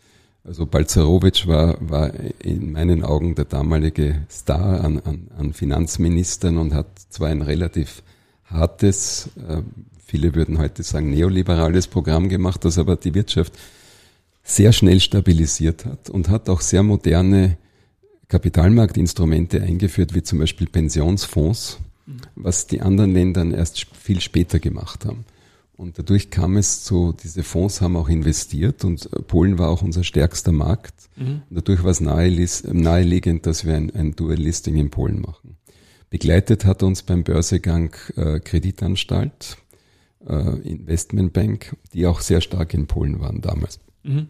Also 0.48 0.66
Balzerowitsch 0.66 1.46
war, 1.46 1.76
war 1.82 2.14
in 2.40 2.72
meinen 2.72 3.04
Augen 3.04 3.36
der 3.36 3.44
damalige 3.44 4.22
Star 4.32 4.82
an, 4.82 5.00
an, 5.00 5.28
an 5.38 5.52
Finanzministern 5.52 6.58
und 6.58 6.74
hat 6.74 6.88
zwar 7.10 7.28
ein 7.28 7.42
relativ 7.42 8.02
hartes, 8.46 9.30
äh, 9.46 9.62
viele 10.06 10.36
würden 10.36 10.58
heute 10.58 10.84
sagen 10.84 11.10
neoliberales 11.10 11.88
Programm 11.88 12.30
gemacht, 12.30 12.64
das 12.64 12.78
aber 12.78 12.96
die 12.96 13.14
Wirtschaft 13.14 13.60
sehr 14.42 14.72
schnell 14.72 15.02
stabilisiert 15.02 15.84
hat 15.84 16.10
und 16.10 16.30
hat 16.30 16.48
auch 16.48 16.62
sehr 16.62 16.82
moderne 16.82 17.58
Kapitalmarktinstrumente 18.30 19.62
eingeführt, 19.62 20.16
wie 20.16 20.24
zum 20.24 20.40
Beispiel 20.40 20.68
Pensionsfonds, 20.68 21.80
mhm. 22.06 22.22
was 22.36 22.68
die 22.68 22.80
anderen 22.80 23.12
Länder 23.12 23.46
erst 23.54 23.86
viel 23.94 24.22
später 24.22 24.60
gemacht 24.60 25.04
haben. 25.04 25.26
Und 25.78 26.00
dadurch 26.00 26.32
kam 26.32 26.58
es 26.58 26.84
zu, 26.84 27.14
diese 27.14 27.44
Fonds 27.44 27.82
haben 27.82 27.96
auch 27.96 28.10
investiert 28.10 28.84
und 28.84 29.10
Polen 29.28 29.60
war 29.60 29.70
auch 29.70 29.84
unser 29.84 30.04
stärkster 30.04 30.52
Markt. 30.52 31.08
Mhm. 31.16 31.44
Und 31.50 31.56
dadurch 31.56 31.84
war 31.84 31.92
es 31.92 32.02
naheliegend, 32.02 33.46
dass 33.46 33.64
wir 33.64 33.76
ein, 33.76 33.94
ein 33.94 34.16
Dual-Listing 34.16 34.76
in 34.76 34.90
Polen 34.90 35.22
machen. 35.22 35.58
Begleitet 36.10 36.66
hat 36.66 36.82
uns 36.82 37.04
beim 37.04 37.24
Börsegang 37.24 37.96
äh, 38.16 38.40
Kreditanstalt, 38.40 39.58
äh, 40.28 40.60
Investmentbank, 40.62 41.76
die 41.94 42.08
auch 42.08 42.22
sehr 42.22 42.42
stark 42.42 42.74
in 42.74 42.88
Polen 42.88 43.20
waren 43.20 43.42
damals. 43.42 43.80
Mhm. 44.02 44.30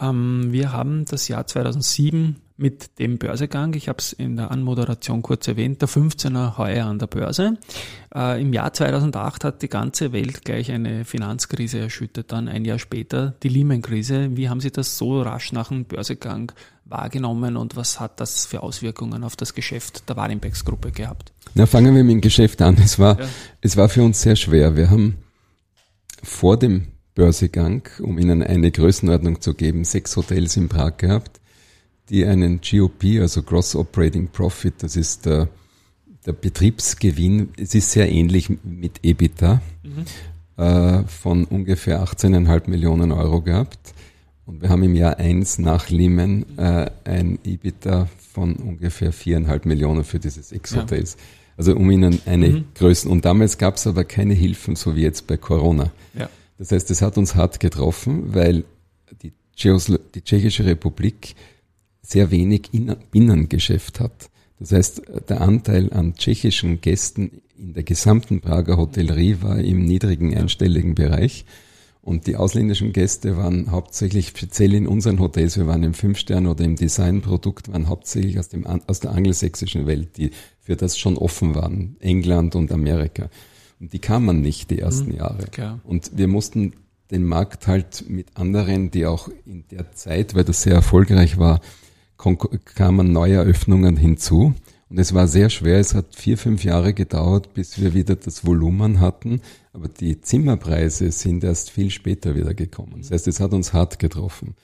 Ähm, 0.00 0.48
wir 0.50 0.72
haben 0.72 1.04
das 1.04 1.28
Jahr 1.28 1.46
2007 1.46 2.36
mit 2.60 2.98
dem 2.98 3.18
Börsegang, 3.18 3.74
ich 3.74 3.88
habe 3.88 3.98
es 3.98 4.12
in 4.12 4.36
der 4.36 4.50
Anmoderation 4.50 5.22
kurz 5.22 5.48
erwähnt, 5.48 5.80
der 5.80 5.88
15er 5.88 6.58
heuer 6.58 6.86
an 6.86 6.98
der 6.98 7.06
Börse. 7.06 7.56
Äh, 8.14 8.40
Im 8.40 8.52
Jahr 8.52 8.72
2008 8.72 9.44
hat 9.44 9.62
die 9.62 9.68
ganze 9.68 10.12
Welt 10.12 10.44
gleich 10.44 10.70
eine 10.70 11.06
Finanzkrise 11.06 11.78
erschüttert, 11.78 12.32
dann 12.32 12.48
ein 12.48 12.64
Jahr 12.64 12.78
später 12.78 13.34
die 13.42 13.48
Lehman-Krise. 13.48 14.36
Wie 14.36 14.48
haben 14.48 14.60
Sie 14.60 14.70
das 14.70 14.98
so 14.98 15.22
rasch 15.22 15.52
nach 15.52 15.68
dem 15.68 15.86
Börsegang 15.86 16.52
wahrgenommen 16.84 17.56
und 17.56 17.76
was 17.76 17.98
hat 17.98 18.20
das 18.20 18.44
für 18.44 18.62
Auswirkungen 18.62 19.24
auf 19.24 19.36
das 19.36 19.54
Geschäft 19.54 20.08
der 20.08 20.16
Warimpex-Gruppe 20.16 20.90
gehabt? 20.90 21.32
Na, 21.54 21.64
fangen 21.64 21.94
wir 21.94 22.04
mit 22.04 22.12
dem 22.12 22.20
Geschäft 22.20 22.60
an. 22.60 22.76
Es 22.82 22.98
war, 22.98 23.18
ja. 23.18 23.26
es 23.62 23.76
war 23.78 23.88
für 23.88 24.02
uns 24.02 24.20
sehr 24.20 24.36
schwer. 24.36 24.76
Wir 24.76 24.90
haben 24.90 25.16
vor 26.22 26.58
dem 26.58 26.88
Börsegang, 27.14 27.88
um 28.00 28.18
Ihnen 28.18 28.42
eine 28.42 28.70
Größenordnung 28.70 29.40
zu 29.40 29.54
geben, 29.54 29.84
sechs 29.84 30.14
Hotels 30.16 30.56
in 30.56 30.68
Prag 30.68 30.98
gehabt 30.98 31.39
die 32.10 32.26
einen 32.26 32.60
GOP, 32.60 33.20
also 33.20 33.42
Gross 33.42 33.74
Operating 33.74 34.28
Profit, 34.28 34.82
das 34.82 34.96
ist 34.96 35.26
der, 35.26 35.48
der 36.26 36.32
Betriebsgewinn, 36.32 37.50
es 37.56 37.74
ist 37.74 37.92
sehr 37.92 38.10
ähnlich 38.10 38.50
mit 38.64 39.00
EBITDA, 39.02 39.62
mhm. 39.82 40.62
äh, 40.62 41.04
von 41.04 41.44
ungefähr 41.44 42.02
18,5 42.04 42.68
Millionen 42.68 43.12
Euro 43.12 43.40
gehabt. 43.40 43.94
Und 44.44 44.62
wir 44.62 44.68
haben 44.68 44.82
im 44.82 44.96
Jahr 44.96 45.18
1 45.18 45.60
nach 45.60 45.90
Lehman 45.90 46.44
äh, 46.58 46.90
ein 47.04 47.38
EBITDA 47.44 48.08
von 48.32 48.56
ungefähr 48.56 49.12
4,5 49.12 49.68
Millionen 49.68 50.02
für 50.02 50.18
dieses 50.18 50.50
Ex-Hotels. 50.50 51.14
Ja. 51.14 51.20
Also 51.56 51.76
um 51.76 51.88
Ihnen 51.90 52.20
eine 52.26 52.48
mhm. 52.48 52.64
Größen. 52.74 53.08
Und 53.08 53.24
damals 53.24 53.58
gab 53.58 53.76
es 53.76 53.86
aber 53.86 54.02
keine 54.02 54.34
Hilfen, 54.34 54.74
so 54.74 54.96
wie 54.96 55.02
jetzt 55.02 55.28
bei 55.28 55.36
Corona. 55.36 55.92
Ja. 56.14 56.28
Das 56.58 56.72
heißt, 56.72 56.90
es 56.90 57.00
hat 57.00 57.16
uns 57.16 57.36
hart 57.36 57.60
getroffen, 57.60 58.34
weil 58.34 58.64
die, 59.22 59.32
die 59.54 60.22
Tschechische 60.22 60.64
Republik 60.64 61.36
sehr 62.10 62.30
wenig 62.30 62.70
Binnengeschäft 63.10 64.00
hat. 64.00 64.30
Das 64.58 64.72
heißt, 64.72 65.02
der 65.28 65.40
Anteil 65.40 65.92
an 65.92 66.14
tschechischen 66.14 66.80
Gästen 66.80 67.40
in 67.56 67.72
der 67.72 67.82
gesamten 67.82 68.40
Prager 68.40 68.76
Hotellerie 68.76 69.38
war 69.40 69.58
im 69.58 69.84
niedrigen 69.84 70.36
einstelligen 70.36 70.94
Bereich. 70.94 71.44
Und 72.02 72.26
die 72.26 72.36
ausländischen 72.36 72.92
Gäste 72.92 73.36
waren 73.36 73.70
hauptsächlich, 73.70 74.28
speziell 74.28 74.74
in 74.74 74.86
unseren 74.86 75.20
Hotels, 75.20 75.56
wir 75.56 75.66
waren 75.66 75.82
im 75.82 75.94
Fünf-Stern- 75.94 76.46
oder 76.46 76.64
im 76.64 76.76
Designprodukt, 76.76 77.70
waren 77.72 77.88
hauptsächlich 77.88 78.38
aus, 78.38 78.48
dem, 78.48 78.66
aus 78.66 79.00
der 79.00 79.12
angelsächsischen 79.12 79.86
Welt, 79.86 80.16
die 80.16 80.30
für 80.60 80.76
das 80.76 80.98
schon 80.98 81.16
offen 81.16 81.54
waren, 81.54 81.96
England 82.00 82.56
und 82.56 82.72
Amerika. 82.72 83.28
Und 83.78 83.92
die 83.92 83.98
kamen 83.98 84.40
nicht 84.40 84.70
die 84.70 84.78
ersten 84.78 85.10
mhm, 85.10 85.16
Jahre. 85.16 85.44
Klar. 85.50 85.80
Und 85.84 86.12
wir 86.16 86.26
mussten 86.26 86.72
den 87.10 87.24
Markt 87.24 87.66
halt 87.66 88.04
mit 88.08 88.36
anderen, 88.36 88.90
die 88.90 89.06
auch 89.06 89.28
in 89.44 89.64
der 89.70 89.92
Zeit, 89.92 90.34
weil 90.34 90.44
das 90.44 90.62
sehr 90.62 90.74
erfolgreich 90.74 91.38
war, 91.38 91.60
kamen 92.74 93.12
neue 93.12 93.34
Eröffnungen 93.34 93.96
hinzu. 93.96 94.54
Und 94.88 94.98
es 94.98 95.14
war 95.14 95.28
sehr 95.28 95.50
schwer. 95.50 95.78
Es 95.78 95.94
hat 95.94 96.16
vier, 96.16 96.36
fünf 96.36 96.64
Jahre 96.64 96.92
gedauert, 96.92 97.54
bis 97.54 97.80
wir 97.80 97.94
wieder 97.94 98.16
das 98.16 98.44
Volumen 98.44 99.00
hatten. 99.00 99.40
Aber 99.72 99.88
die 99.88 100.20
Zimmerpreise 100.20 101.12
sind 101.12 101.44
erst 101.44 101.70
viel 101.70 101.90
später 101.90 102.34
wieder 102.34 102.54
gekommen. 102.54 102.96
Das 102.98 103.10
heißt, 103.12 103.28
es 103.28 103.40
hat 103.40 103.52
uns 103.52 103.72
hart 103.72 103.98
getroffen. 103.98 104.56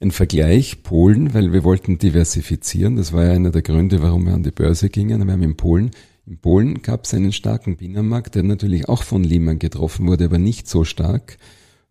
Ein 0.00 0.12
Vergleich 0.12 0.82
Polen, 0.82 1.34
weil 1.34 1.52
wir 1.52 1.64
wollten 1.64 1.98
diversifizieren. 1.98 2.96
Das 2.96 3.12
war 3.12 3.24
ja 3.24 3.32
einer 3.32 3.50
der 3.50 3.62
Gründe, 3.62 4.02
warum 4.02 4.26
wir 4.26 4.34
an 4.34 4.42
die 4.42 4.50
Börse 4.50 4.88
gingen. 4.88 5.26
Wir 5.26 5.32
haben 5.32 5.42
in 5.42 5.56
Polen, 5.56 5.90
in 6.26 6.38
Polen 6.38 6.80
gab 6.80 7.04
es 7.04 7.12
einen 7.12 7.32
starken 7.32 7.76
Binnenmarkt, 7.76 8.34
der 8.34 8.44
natürlich 8.44 8.88
auch 8.88 9.02
von 9.02 9.24
Lehman 9.24 9.58
getroffen 9.58 10.06
wurde, 10.06 10.24
aber 10.24 10.38
nicht 10.38 10.68
so 10.68 10.84
stark. 10.84 11.36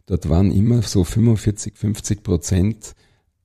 Dort 0.07 0.27
waren 0.27 0.51
immer 0.51 0.81
so 0.81 1.03
45, 1.03 1.77
50 1.77 2.23
Prozent 2.23 2.95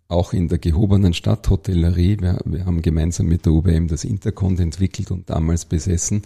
auch 0.09 0.33
in 0.33 0.49
der 0.49 0.59
gehobenen 0.59 1.13
Stadthotellerie, 1.13 2.19
wir, 2.21 2.39
wir 2.45 2.65
haben 2.65 2.81
gemeinsam 2.81 3.27
mit 3.27 3.45
der 3.45 3.53
UBM 3.53 3.89
das 3.89 4.05
Intercont 4.05 4.59
entwickelt 4.59 5.11
und 5.11 5.29
damals 5.29 5.67
besessen, 5.67 6.23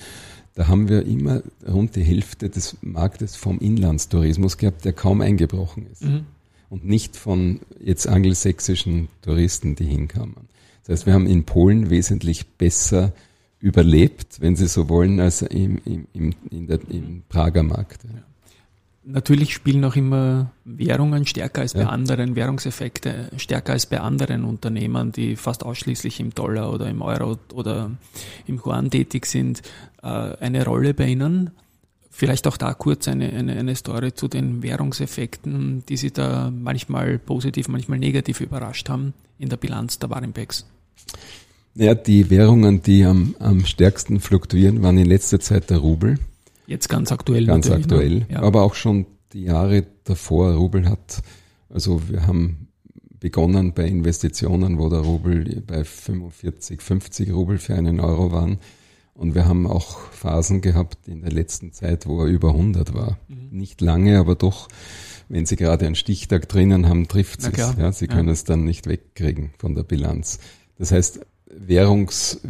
da 0.54 0.68
haben 0.68 0.88
wir 0.88 1.04
immer 1.04 1.42
rund 1.66 1.96
die 1.96 2.04
Hälfte 2.04 2.48
des 2.48 2.76
Marktes 2.82 3.36
vom 3.36 3.58
Inlandstourismus 3.58 4.58
gehabt, 4.58 4.84
der 4.84 4.92
kaum 4.92 5.20
eingebrochen 5.20 5.86
ist. 5.90 6.04
Mhm. 6.04 6.26
Und 6.68 6.86
nicht 6.86 7.16
von 7.16 7.60
jetzt 7.80 8.06
angelsächsischen 8.06 9.08
Touristen, 9.22 9.74
die 9.74 9.84
hinkamen. 9.84 10.48
Das 10.82 10.90
heißt, 10.90 11.06
wir 11.06 11.14
haben 11.14 11.26
in 11.26 11.44
Polen 11.44 11.90
wesentlich 11.90 12.46
besser 12.46 13.12
überlebt, 13.60 14.40
wenn 14.40 14.56
Sie 14.56 14.66
so 14.66 14.88
wollen, 14.88 15.20
als 15.20 15.42
im, 15.42 15.80
im, 15.84 16.06
im, 16.12 16.34
in 16.50 16.66
der, 16.66 16.80
im 16.90 17.22
Prager 17.28 17.62
Markt. 17.62 18.04
Ja. 18.04 18.22
Natürlich 19.04 19.52
spielen 19.52 19.84
auch 19.84 19.96
immer 19.96 20.52
Währungen 20.64 21.26
stärker 21.26 21.62
als 21.62 21.74
bei 21.74 21.80
ja. 21.80 21.88
anderen, 21.88 22.36
Währungseffekte 22.36 23.30
stärker 23.36 23.72
als 23.72 23.86
bei 23.86 24.00
anderen 24.00 24.44
Unternehmern, 24.44 25.10
die 25.10 25.34
fast 25.34 25.64
ausschließlich 25.64 26.20
im 26.20 26.32
Dollar 26.32 26.72
oder 26.72 26.88
im 26.88 27.02
Euro 27.02 27.36
oder 27.52 27.90
im 28.46 28.60
Yuan 28.64 28.90
tätig 28.90 29.26
sind, 29.26 29.62
äh, 30.02 30.06
eine 30.06 30.64
Rolle 30.64 30.94
bei 30.94 31.08
Ihnen. 31.08 31.50
Vielleicht 32.10 32.46
auch 32.46 32.56
da 32.56 32.74
kurz 32.74 33.08
eine, 33.08 33.30
eine, 33.30 33.56
eine 33.56 33.74
Story 33.74 34.14
zu 34.14 34.28
den 34.28 34.62
Währungseffekten, 34.62 35.82
die 35.88 35.96
Sie 35.96 36.12
da 36.12 36.52
manchmal 36.52 37.18
positiv, 37.18 37.66
manchmal 37.66 37.98
negativ 37.98 38.40
überrascht 38.40 38.88
haben 38.88 39.14
in 39.38 39.48
der 39.48 39.56
Bilanz 39.56 39.98
der 39.98 40.10
Warimpex. 40.10 40.64
Ja, 41.74 41.94
die 41.94 42.30
Währungen, 42.30 42.82
die 42.82 43.04
am, 43.04 43.34
am 43.40 43.64
stärksten 43.64 44.20
fluktuieren, 44.20 44.82
waren 44.82 44.98
in 44.98 45.06
letzter 45.06 45.40
Zeit 45.40 45.70
der 45.70 45.78
Rubel. 45.78 46.18
Jetzt 46.72 46.88
ganz 46.88 47.12
aktuell. 47.12 47.44
Ganz 47.44 47.68
ne? 47.68 47.74
aktuell. 47.74 48.26
Ja. 48.30 48.40
Aber 48.40 48.62
auch 48.62 48.74
schon 48.74 49.04
die 49.34 49.42
Jahre 49.42 49.84
davor. 50.04 50.54
Rubel 50.54 50.88
hat, 50.88 51.22
also 51.68 52.08
wir 52.08 52.26
haben 52.26 52.68
begonnen 53.20 53.74
bei 53.74 53.86
Investitionen, 53.86 54.78
wo 54.78 54.88
der 54.88 55.00
Rubel 55.00 55.62
bei 55.66 55.84
45, 55.84 56.80
50 56.80 57.32
Rubel 57.32 57.58
für 57.58 57.74
einen 57.74 58.00
Euro 58.00 58.32
waren. 58.32 58.58
Und 59.12 59.34
wir 59.34 59.44
haben 59.44 59.66
auch 59.66 59.98
Phasen 60.12 60.62
gehabt 60.62 61.06
in 61.06 61.20
der 61.20 61.30
letzten 61.30 61.72
Zeit, 61.72 62.06
wo 62.06 62.22
er 62.22 62.26
über 62.26 62.48
100 62.48 62.94
war. 62.94 63.18
Mhm. 63.28 63.48
Nicht 63.50 63.82
lange, 63.82 64.18
aber 64.18 64.34
doch, 64.34 64.68
wenn 65.28 65.44
Sie 65.44 65.56
gerade 65.56 65.84
einen 65.84 65.94
Stichtag 65.94 66.48
drinnen 66.48 66.88
haben, 66.88 67.06
trifft 67.06 67.40
es. 67.40 67.76
Ja, 67.76 67.92
Sie 67.92 68.06
können 68.06 68.28
ja. 68.28 68.32
es 68.32 68.44
dann 68.44 68.64
nicht 68.64 68.88
wegkriegen 68.88 69.50
von 69.58 69.74
der 69.74 69.82
Bilanz. 69.82 70.38
Das 70.78 70.90
heißt, 70.90 71.20
Währungs, 71.54 72.40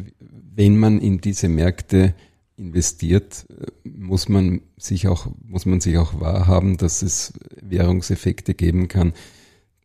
wenn 0.55 0.79
man 0.79 1.01
in 1.01 1.21
diese 1.21 1.49
Märkte 1.49 2.15
investiert, 2.57 3.47
muss 3.85 4.29
man 4.29 4.61
sich 4.77 5.09
auch, 5.09 5.29
muss 5.47 5.67
man 5.67 5.81
sich 5.81 5.99
auch 5.99 6.21
wahrhaben, 6.21 6.77
dass 6.77 7.03
es 7.03 7.33
Währungseffekte 7.61 8.55
geben 8.55 8.89
kann, 8.89 9.13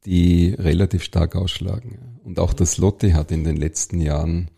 die 0.05 0.53
relativ 0.57 1.03
stark 1.03 1.35
ausschlagen. 1.35 1.99
Und 2.23 2.39
auch 2.39 2.53
das 2.53 2.77
Lotte 2.77 3.13
hat 3.13 3.31
in 3.31 3.43
den 3.43 3.57
letzten 3.57 4.01
Jahren 4.01 4.49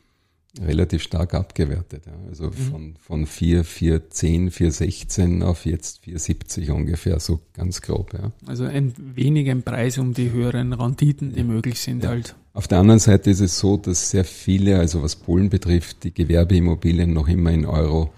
relativ 0.60 1.04
stark 1.04 1.34
abgewertet. 1.34 2.04
Also 2.28 2.48
mhm. 2.48 2.54
von, 2.54 2.96
von 3.00 3.26
4, 3.26 3.64
4, 3.64 4.10
10, 4.10 4.52
4, 4.52 4.72
16 4.72 5.44
auf 5.44 5.66
jetzt 5.66 6.04
4, 6.04 6.20
70 6.20 6.72
ungefähr, 6.72 7.20
so 7.20 7.40
ganz 7.54 7.82
grob. 7.82 8.14
Ja. 8.14 8.32
Also 8.46 8.66
ein 8.66 8.94
wenig 8.98 9.50
ein 9.50 9.64
Preis 9.64 9.98
um 9.98 10.14
die 10.14 10.32
höheren 10.32 10.74
Renditen, 10.74 11.34
die 11.34 11.40
ja. 11.40 11.46
möglich 11.46 11.80
sind 11.80 12.04
ja. 12.04 12.10
halt. 12.10 12.36
Auf 12.60 12.68
der 12.68 12.80
anderen 12.80 13.00
Seite 13.00 13.30
ist 13.30 13.40
es 13.40 13.58
so, 13.58 13.78
dass 13.78 14.10
sehr 14.10 14.26
viele, 14.26 14.80
also 14.80 15.02
was 15.02 15.16
Polen 15.16 15.50
betrifft, 15.50 16.04
die 16.04 16.14
Gewerbeimmobilien 16.14 17.14
noch 17.14 17.30
immer 17.30 17.52
in 17.52 17.66
Euro 17.66 18.12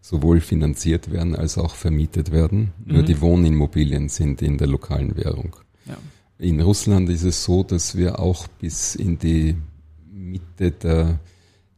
sowohl 0.00 0.40
finanziert 0.40 1.12
werden 1.12 1.36
als 1.36 1.58
auch 1.58 1.74
vermietet 1.74 2.32
werden. 2.32 2.72
Mhm. 2.78 2.94
Nur 2.94 3.02
die 3.02 3.20
Wohnimmobilien 3.20 4.08
sind 4.08 4.40
in 4.40 4.56
der 4.56 4.66
lokalen 4.66 5.14
Währung. 5.18 5.56
Ja. 5.84 5.98
In 6.38 6.62
Russland 6.62 7.10
ist 7.10 7.24
es 7.24 7.44
so, 7.44 7.64
dass 7.64 7.98
wir 7.98 8.18
auch 8.18 8.48
bis 8.48 8.94
in 8.94 9.18
die 9.18 9.56
Mitte 10.10 10.70
der 10.70 11.20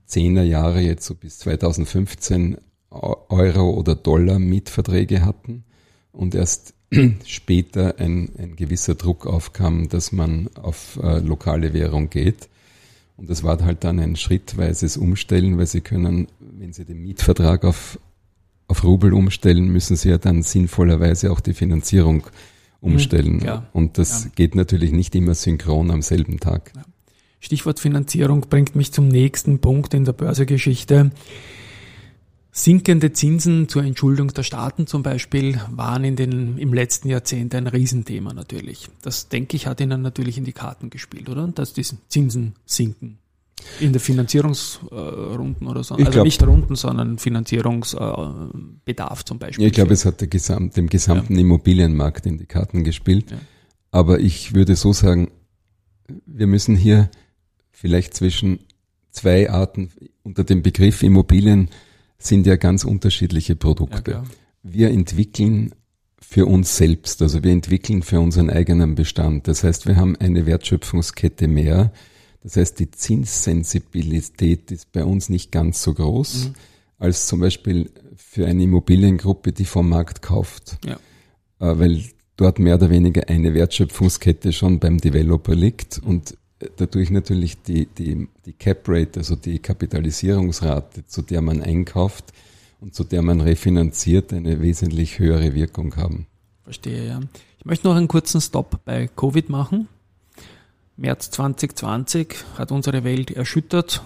Zehner 0.06 0.44
Jahre, 0.44 0.80
jetzt 0.80 1.04
so 1.04 1.16
bis 1.16 1.40
2015, 1.40 2.58
Euro- 2.90 3.74
oder 3.74 3.96
Dollar-Mietverträge 3.96 5.24
hatten 5.24 5.64
und 6.12 6.36
erst 6.36 6.74
später 7.26 7.98
ein, 7.98 8.30
ein 8.38 8.56
gewisser 8.56 8.94
Druck 8.94 9.26
aufkam, 9.26 9.88
dass 9.88 10.12
man 10.12 10.48
auf 10.54 10.98
äh, 11.02 11.18
lokale 11.18 11.72
Währung 11.72 12.10
geht. 12.10 12.48
Und 13.16 13.28
das 13.28 13.42
war 13.42 13.62
halt 13.64 13.84
dann 13.84 13.98
ein 13.98 14.16
schrittweises 14.16 14.96
Umstellen, 14.96 15.58
weil 15.58 15.66
sie 15.66 15.80
können, 15.80 16.28
wenn 16.38 16.72
sie 16.72 16.84
den 16.84 17.02
Mietvertrag 17.02 17.64
auf, 17.64 17.98
auf 18.68 18.84
Rubel 18.84 19.12
umstellen, 19.12 19.68
müssen 19.68 19.96
sie 19.96 20.10
ja 20.10 20.18
dann 20.18 20.42
sinnvollerweise 20.42 21.32
auch 21.32 21.40
die 21.40 21.54
Finanzierung 21.54 22.28
umstellen. 22.80 23.38
Mhm, 23.38 23.62
Und 23.72 23.98
das 23.98 24.24
ja. 24.24 24.30
geht 24.36 24.54
natürlich 24.54 24.92
nicht 24.92 25.14
immer 25.16 25.34
synchron 25.34 25.90
am 25.90 26.02
selben 26.02 26.38
Tag. 26.38 26.72
Ja. 26.76 26.84
Stichwort 27.40 27.80
Finanzierung 27.80 28.42
bringt 28.42 28.74
mich 28.76 28.92
zum 28.92 29.08
nächsten 29.08 29.60
Punkt 29.60 29.94
in 29.94 30.04
der 30.04 30.12
Börsegeschichte. 30.12 31.10
Sinkende 32.50 33.12
Zinsen 33.12 33.68
zur 33.68 33.84
Entschuldung 33.84 34.28
der 34.28 34.42
Staaten 34.42 34.86
zum 34.86 35.02
Beispiel 35.02 35.60
waren 35.70 36.04
in 36.04 36.16
den, 36.16 36.58
im 36.58 36.72
letzten 36.72 37.08
Jahrzehnt 37.08 37.54
ein 37.54 37.66
Riesenthema 37.66 38.32
natürlich. 38.32 38.88
Das, 39.02 39.28
denke 39.28 39.56
ich, 39.56 39.66
hat 39.66 39.80
Ihnen 39.80 40.02
natürlich 40.02 40.38
in 40.38 40.44
die 40.44 40.52
Karten 40.52 40.90
gespielt, 40.90 41.28
oder? 41.28 41.46
Dass 41.48 41.74
die 41.74 41.84
Zinsen 42.08 42.54
sinken. 42.64 43.18
In 43.80 43.92
der 43.92 44.00
Finanzierungsrunden 44.00 45.66
oder 45.66 45.84
so. 45.84 45.96
Ich 45.96 46.00
also 46.00 46.12
glaub, 46.12 46.24
nicht 46.24 46.42
Runden, 46.42 46.76
sondern 46.76 47.18
Finanzierungsbedarf 47.18 49.24
zum 49.24 49.38
Beispiel. 49.38 49.66
Ich 49.66 49.72
glaube, 49.72 49.92
es 49.92 50.04
hat 50.04 50.20
der 50.20 50.28
Gesamt, 50.28 50.76
dem 50.76 50.88
gesamten 50.88 51.34
ja. 51.34 51.40
Immobilienmarkt 51.40 52.26
in 52.26 52.38
die 52.38 52.46
Karten 52.46 52.84
gespielt. 52.84 53.30
Ja. 53.30 53.38
Aber 53.90 54.20
ich 54.20 54.54
würde 54.54 54.76
so 54.76 54.92
sagen, 54.92 55.32
wir 56.24 56.46
müssen 56.46 56.76
hier 56.76 57.10
vielleicht 57.72 58.14
zwischen 58.14 58.60
zwei 59.10 59.50
Arten 59.50 59.90
unter 60.22 60.44
dem 60.44 60.62
Begriff 60.62 61.02
Immobilien 61.02 61.70
sind 62.18 62.46
ja 62.46 62.56
ganz 62.56 62.84
unterschiedliche 62.84 63.56
Produkte. 63.56 64.10
Ja, 64.10 64.24
wir 64.62 64.90
entwickeln 64.90 65.72
für 66.20 66.46
uns 66.46 66.76
selbst, 66.76 67.22
also 67.22 67.42
wir 67.42 67.52
entwickeln 67.52 68.02
für 68.02 68.20
unseren 68.20 68.50
eigenen 68.50 68.94
Bestand. 68.94 69.48
Das 69.48 69.64
heißt, 69.64 69.86
wir 69.86 69.96
haben 69.96 70.16
eine 70.16 70.46
Wertschöpfungskette 70.46 71.48
mehr. 71.48 71.92
Das 72.42 72.56
heißt, 72.56 72.78
die 72.78 72.90
Zinssensibilität 72.90 74.70
ist 74.70 74.92
bei 74.92 75.04
uns 75.04 75.28
nicht 75.28 75.52
ganz 75.52 75.82
so 75.82 75.94
groß 75.94 76.46
mhm. 76.46 76.54
als 76.98 77.26
zum 77.26 77.40
Beispiel 77.40 77.90
für 78.16 78.46
eine 78.46 78.64
Immobiliengruppe, 78.64 79.52
die 79.52 79.64
vom 79.64 79.88
Markt 79.88 80.22
kauft. 80.22 80.78
Ja. 80.84 80.96
Äh, 81.60 81.78
weil 81.78 82.04
dort 82.36 82.58
mehr 82.58 82.76
oder 82.76 82.90
weniger 82.90 83.28
eine 83.28 83.54
Wertschöpfungskette 83.54 84.52
schon 84.52 84.78
beim 84.80 84.98
Developer 84.98 85.54
liegt 85.54 85.98
und 85.98 86.36
dadurch 86.76 87.10
natürlich 87.10 87.62
die, 87.62 87.86
die, 87.86 88.28
die 88.44 88.52
Cap 88.52 88.88
Rate, 88.88 89.20
also 89.20 89.36
die 89.36 89.58
Kapitalisierungsrate, 89.58 91.06
zu 91.06 91.22
der 91.22 91.42
man 91.42 91.62
einkauft 91.62 92.32
und 92.80 92.94
zu 92.94 93.04
der 93.04 93.22
man 93.22 93.40
refinanziert, 93.40 94.32
eine 94.32 94.60
wesentlich 94.60 95.18
höhere 95.18 95.54
Wirkung 95.54 95.96
haben. 95.96 96.26
Verstehe, 96.64 97.06
ja. 97.06 97.20
Ich 97.58 97.64
möchte 97.64 97.88
noch 97.88 97.96
einen 97.96 98.08
kurzen 98.08 98.40
Stop 98.40 98.84
bei 98.84 99.08
Covid 99.08 99.48
machen. 99.48 99.88
März 100.96 101.30
2020 101.30 102.34
hat 102.56 102.72
unsere 102.72 103.04
Welt 103.04 103.30
erschüttert. 103.30 104.02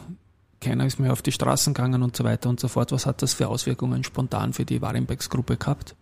Keiner 0.60 0.86
ist 0.86 1.00
mehr 1.00 1.12
auf 1.12 1.22
die 1.22 1.32
Straßen 1.32 1.74
gegangen 1.74 2.02
und 2.02 2.16
so 2.16 2.24
weiter 2.24 2.48
und 2.48 2.60
so 2.60 2.68
fort. 2.68 2.92
Was 2.92 3.06
hat 3.06 3.22
das 3.22 3.34
für 3.34 3.48
Auswirkungen 3.48 4.04
spontan 4.04 4.52
für 4.52 4.64
die 4.64 4.80
Warenbergs-Gruppe 4.80 5.56
gehabt? 5.56 5.96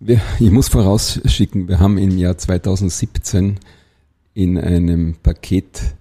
Wir, 0.00 0.20
ich 0.38 0.50
muss 0.50 0.68
vorausschicken, 0.68 1.66
wir 1.66 1.80
haben 1.80 1.98
im 1.98 2.16
Jahr 2.16 2.38
2017 2.38 3.58
in 4.38 4.56
einem 4.56 5.16
Paketdeal 5.20 5.98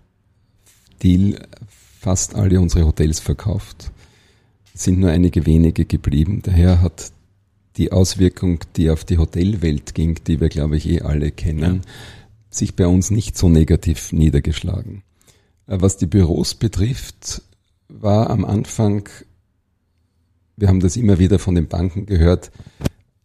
fast 2.00 2.36
alle 2.36 2.62
unsere 2.62 2.86
Hotels 2.86 3.19
verkauft. 3.19 3.91
Es 4.76 4.84
sind 4.84 5.00
nur 5.00 5.10
einige 5.10 5.47
wenige 5.47 5.86
geblieben. 5.86 6.43
Daher 6.43 6.84
hat 6.84 7.12
die 7.78 7.91
Auswirkung, 7.91 8.60
die 8.76 8.91
auf 8.91 9.06
die 9.06 9.17
Hotelwelt 9.17 9.95
ging, 9.95 10.19
die 10.28 10.39
wir, 10.39 10.50
glaube 10.50 10.78
ich, 10.78 10.88
eh 10.88 11.02
alle 11.02 11.32
kennen, 11.32 11.82
ja. 11.84 11.91
sich 12.52 12.76
bei 12.76 12.86
uns 12.86 13.10
nicht 13.10 13.36
so 13.36 13.50
negativ 13.50 14.12
niedergeschlagen. 14.12 15.02
Äh, 15.65 15.78
was 15.82 15.97
die 15.97 16.06
Büros 16.06 16.54
betrifft, 16.54 17.41
war 17.88 18.30
am 18.30 18.45
Anfang, 18.45 19.10
wir 20.58 20.67
haben 20.67 20.80
das 20.80 20.95
immer 20.95 21.17
wieder 21.17 21.39
von 21.39 21.56
den 21.56 21.69
Banken 21.69 22.06
gehört, 22.06 22.52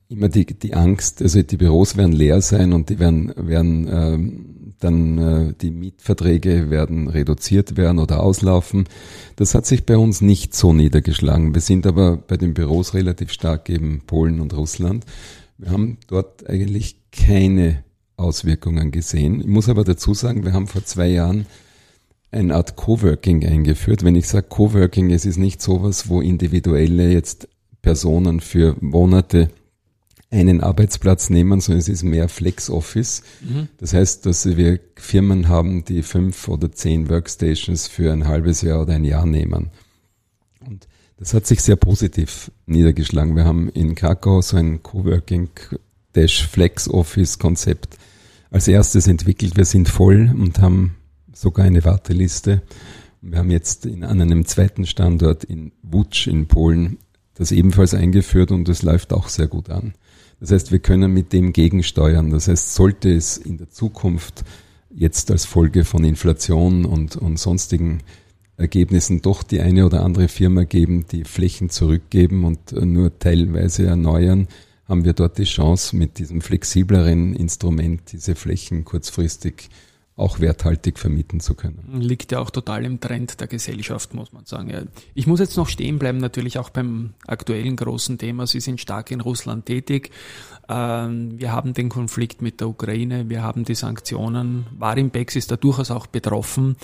immer 0.08 0.30
die, 0.30 0.46
die 0.46 0.72
Angst, 0.72 1.20
also 1.20 1.42
die 1.42 1.58
Büros 1.58 1.98
werden 1.98 2.12
leer 2.12 2.40
sein 2.40 2.72
und 2.72 2.88
die 2.88 2.98
werden, 2.98 3.34
werden 3.36 3.88
ähm, 3.90 4.61
dann 4.82 5.18
äh, 5.18 5.54
die 5.60 5.70
Mietverträge 5.70 6.70
werden 6.70 7.08
reduziert 7.08 7.76
werden 7.76 7.98
oder 7.98 8.22
auslaufen. 8.22 8.84
Das 9.36 9.54
hat 9.54 9.66
sich 9.66 9.86
bei 9.86 9.96
uns 9.96 10.20
nicht 10.20 10.54
so 10.54 10.72
niedergeschlagen. 10.72 11.54
Wir 11.54 11.60
sind 11.60 11.86
aber 11.86 12.16
bei 12.16 12.36
den 12.36 12.54
Büros 12.54 12.94
relativ 12.94 13.32
stark 13.32 13.68
eben 13.70 14.02
Polen 14.06 14.40
und 14.40 14.56
Russland. 14.56 15.04
Wir 15.58 15.70
haben 15.70 15.98
dort 16.08 16.48
eigentlich 16.48 16.96
keine 17.12 17.84
Auswirkungen 18.16 18.90
gesehen. 18.90 19.40
Ich 19.40 19.46
muss 19.46 19.68
aber 19.68 19.84
dazu 19.84 20.14
sagen, 20.14 20.44
wir 20.44 20.52
haben 20.52 20.66
vor 20.66 20.84
zwei 20.84 21.08
Jahren 21.08 21.46
eine 22.30 22.54
Art 22.54 22.76
Coworking 22.76 23.46
eingeführt. 23.46 24.04
Wenn 24.04 24.16
ich 24.16 24.26
sage 24.26 24.46
Coworking, 24.48 25.10
es 25.10 25.26
ist 25.26 25.36
nicht 25.36 25.60
sowas, 25.60 26.08
wo 26.08 26.20
individuelle 26.20 27.10
jetzt 27.12 27.48
Personen 27.82 28.40
für 28.40 28.76
Monate 28.80 29.50
einen 30.32 30.62
Arbeitsplatz 30.62 31.30
nehmen, 31.30 31.60
sondern 31.60 31.80
es 31.80 31.88
ist 31.88 32.02
mehr 32.02 32.28
Flex 32.28 32.70
Office. 32.70 33.22
Mhm. 33.42 33.68
Das 33.78 33.92
heißt, 33.92 34.24
dass 34.26 34.46
wir 34.46 34.80
Firmen 34.96 35.48
haben, 35.48 35.84
die 35.84 36.02
fünf 36.02 36.48
oder 36.48 36.72
zehn 36.72 37.08
Workstations 37.10 37.86
für 37.86 38.12
ein 38.12 38.26
halbes 38.26 38.62
Jahr 38.62 38.82
oder 38.82 38.94
ein 38.94 39.04
Jahr 39.04 39.26
nehmen. 39.26 39.70
Und 40.66 40.88
das 41.18 41.34
hat 41.34 41.46
sich 41.46 41.60
sehr 41.60 41.76
positiv 41.76 42.50
niedergeschlagen. 42.66 43.36
Wir 43.36 43.44
haben 43.44 43.68
in 43.68 43.94
Krakau 43.94 44.40
so 44.40 44.56
ein 44.56 44.82
Coworking 44.82 45.50
Dash 46.14 46.46
Flex 46.46 46.88
Office 46.88 47.38
Konzept 47.38 47.98
als 48.50 48.68
erstes 48.68 49.06
entwickelt. 49.06 49.56
Wir 49.56 49.64
sind 49.66 49.88
voll 49.88 50.34
und 50.36 50.60
haben 50.60 50.96
sogar 51.32 51.66
eine 51.66 51.84
Warteliste. 51.84 52.62
Wir 53.20 53.38
haben 53.38 53.50
jetzt 53.50 53.86
in, 53.86 54.02
an 54.02 54.20
einem 54.20 54.46
zweiten 54.46 54.86
Standort 54.86 55.44
in 55.44 55.72
Łódź 55.88 56.26
in 56.26 56.46
Polen 56.46 56.98
das 57.34 57.52
ebenfalls 57.52 57.94
eingeführt 57.94 58.50
und 58.50 58.68
es 58.68 58.82
läuft 58.82 59.12
auch 59.12 59.28
sehr 59.28 59.46
gut 59.46 59.70
an. 59.70 59.94
Das 60.42 60.50
heißt, 60.50 60.72
wir 60.72 60.80
können 60.80 61.14
mit 61.14 61.32
dem 61.32 61.52
gegensteuern. 61.52 62.30
Das 62.30 62.48
heißt, 62.48 62.74
sollte 62.74 63.14
es 63.14 63.36
in 63.36 63.58
der 63.58 63.70
Zukunft 63.70 64.42
jetzt 64.90 65.30
als 65.30 65.44
Folge 65.44 65.84
von 65.84 66.02
Inflation 66.02 66.84
und, 66.84 67.14
und 67.14 67.38
sonstigen 67.38 68.00
Ergebnissen 68.56 69.22
doch 69.22 69.44
die 69.44 69.60
eine 69.60 69.86
oder 69.86 70.04
andere 70.04 70.26
Firma 70.26 70.64
geben, 70.64 71.06
die 71.12 71.22
Flächen 71.22 71.70
zurückgeben 71.70 72.44
und 72.44 72.72
nur 72.72 73.16
teilweise 73.20 73.86
erneuern, 73.86 74.48
haben 74.88 75.04
wir 75.04 75.12
dort 75.12 75.38
die 75.38 75.44
Chance, 75.44 75.94
mit 75.94 76.18
diesem 76.18 76.40
flexibleren 76.40 77.36
Instrument 77.36 78.10
diese 78.10 78.34
Flächen 78.34 78.84
kurzfristig 78.84 79.70
auch 80.16 80.40
werthaltig 80.40 80.98
vermieten 80.98 81.40
zu 81.40 81.54
können. 81.54 82.00
Liegt 82.00 82.32
ja 82.32 82.40
auch 82.40 82.50
total 82.50 82.84
im 82.84 83.00
Trend 83.00 83.40
der 83.40 83.46
Gesellschaft, 83.46 84.12
muss 84.12 84.32
man 84.32 84.44
sagen. 84.44 84.88
Ich 85.14 85.26
muss 85.26 85.40
jetzt 85.40 85.56
noch 85.56 85.68
stehen 85.68 85.98
bleiben, 85.98 86.18
natürlich 86.18 86.58
auch 86.58 86.70
beim 86.70 87.14
aktuellen 87.26 87.76
großen 87.76 88.18
Thema. 88.18 88.46
Sie 88.46 88.60
sind 88.60 88.80
stark 88.80 89.10
in 89.10 89.22
Russland 89.22 89.64
tätig. 89.66 90.10
Ähm, 90.68 91.38
wir 91.38 91.52
haben 91.52 91.72
den 91.72 91.88
Konflikt 91.88 92.42
mit 92.42 92.60
der 92.60 92.68
Ukraine, 92.68 93.30
wir 93.30 93.42
haben 93.42 93.64
die 93.64 93.74
Sanktionen. 93.74 94.66
Warimbex 94.78 95.34
ist 95.36 95.50
da 95.50 95.56
durchaus 95.56 95.90
auch 95.90 96.06
betroffen. 96.06 96.76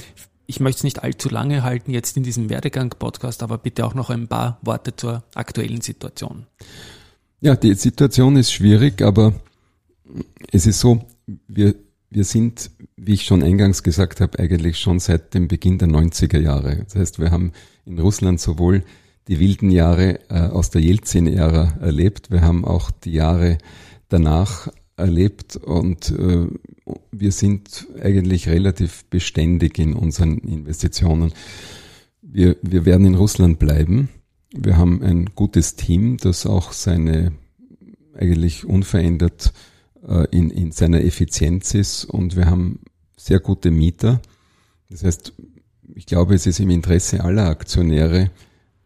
Ich 0.46 0.60
möchte 0.60 0.78
es 0.78 0.84
nicht 0.84 1.02
allzu 1.02 1.28
lange 1.28 1.62
halten 1.62 1.90
jetzt 1.90 2.16
in 2.16 2.22
diesem 2.22 2.48
Werdegang-Podcast, 2.48 3.42
aber 3.42 3.58
bitte 3.58 3.84
auch 3.84 3.94
noch 3.94 4.08
ein 4.08 4.26
paar 4.26 4.58
Worte 4.62 4.96
zur 4.96 5.22
aktuellen 5.34 5.82
Situation. 5.82 6.46
Ja, 7.40 7.54
die 7.54 7.74
Situation 7.74 8.36
ist 8.36 8.52
schwierig, 8.52 9.02
aber 9.02 9.34
es 10.50 10.66
ist 10.66 10.80
so, 10.80 11.04
wir 11.46 11.74
wir 12.10 12.24
sind, 12.24 12.70
wie 13.00 13.14
ich 13.14 13.24
schon 13.24 13.42
eingangs 13.42 13.82
gesagt 13.82 14.20
habe, 14.20 14.38
eigentlich 14.38 14.78
schon 14.78 14.98
seit 14.98 15.34
dem 15.34 15.48
Beginn 15.48 15.78
der 15.78 15.88
90er 15.88 16.38
Jahre. 16.38 16.84
Das 16.84 16.96
heißt, 16.96 17.18
wir 17.18 17.30
haben 17.30 17.52
in 17.86 17.98
Russland 17.98 18.40
sowohl 18.40 18.82
die 19.28 19.40
wilden 19.40 19.70
Jahre 19.70 20.20
äh, 20.30 20.40
aus 20.40 20.70
der 20.70 20.80
Jelzin-Ära 20.80 21.78
erlebt, 21.80 22.30
wir 22.30 22.42
haben 22.42 22.64
auch 22.64 22.90
die 22.90 23.12
Jahre 23.12 23.58
danach 24.08 24.68
erlebt 24.96 25.56
und 25.56 26.10
äh, 26.10 26.46
wir 27.12 27.32
sind 27.32 27.86
eigentlich 28.02 28.48
relativ 28.48 29.04
beständig 29.06 29.78
in 29.78 29.94
unseren 29.94 30.38
Investitionen. 30.38 31.32
Wir, 32.22 32.56
wir 32.62 32.84
werden 32.84 33.06
in 33.06 33.14
Russland 33.14 33.58
bleiben. 33.58 34.08
Wir 34.52 34.76
haben 34.76 35.02
ein 35.02 35.26
gutes 35.34 35.76
Team, 35.76 36.16
das 36.16 36.46
auch 36.46 36.72
seine 36.72 37.32
eigentlich 38.14 38.64
unverändert 38.64 39.52
in, 40.30 40.50
in 40.50 40.72
seiner 40.72 41.02
Effizienz 41.02 41.74
ist 41.74 42.04
und 42.04 42.36
wir 42.36 42.46
haben 42.46 42.80
sehr 43.16 43.40
gute 43.40 43.70
Mieter. 43.70 44.20
Das 44.90 45.02
heißt, 45.02 45.32
ich 45.94 46.06
glaube, 46.06 46.34
es 46.34 46.46
ist 46.46 46.60
im 46.60 46.70
Interesse 46.70 47.24
aller 47.24 47.48
Aktionäre, 47.48 48.30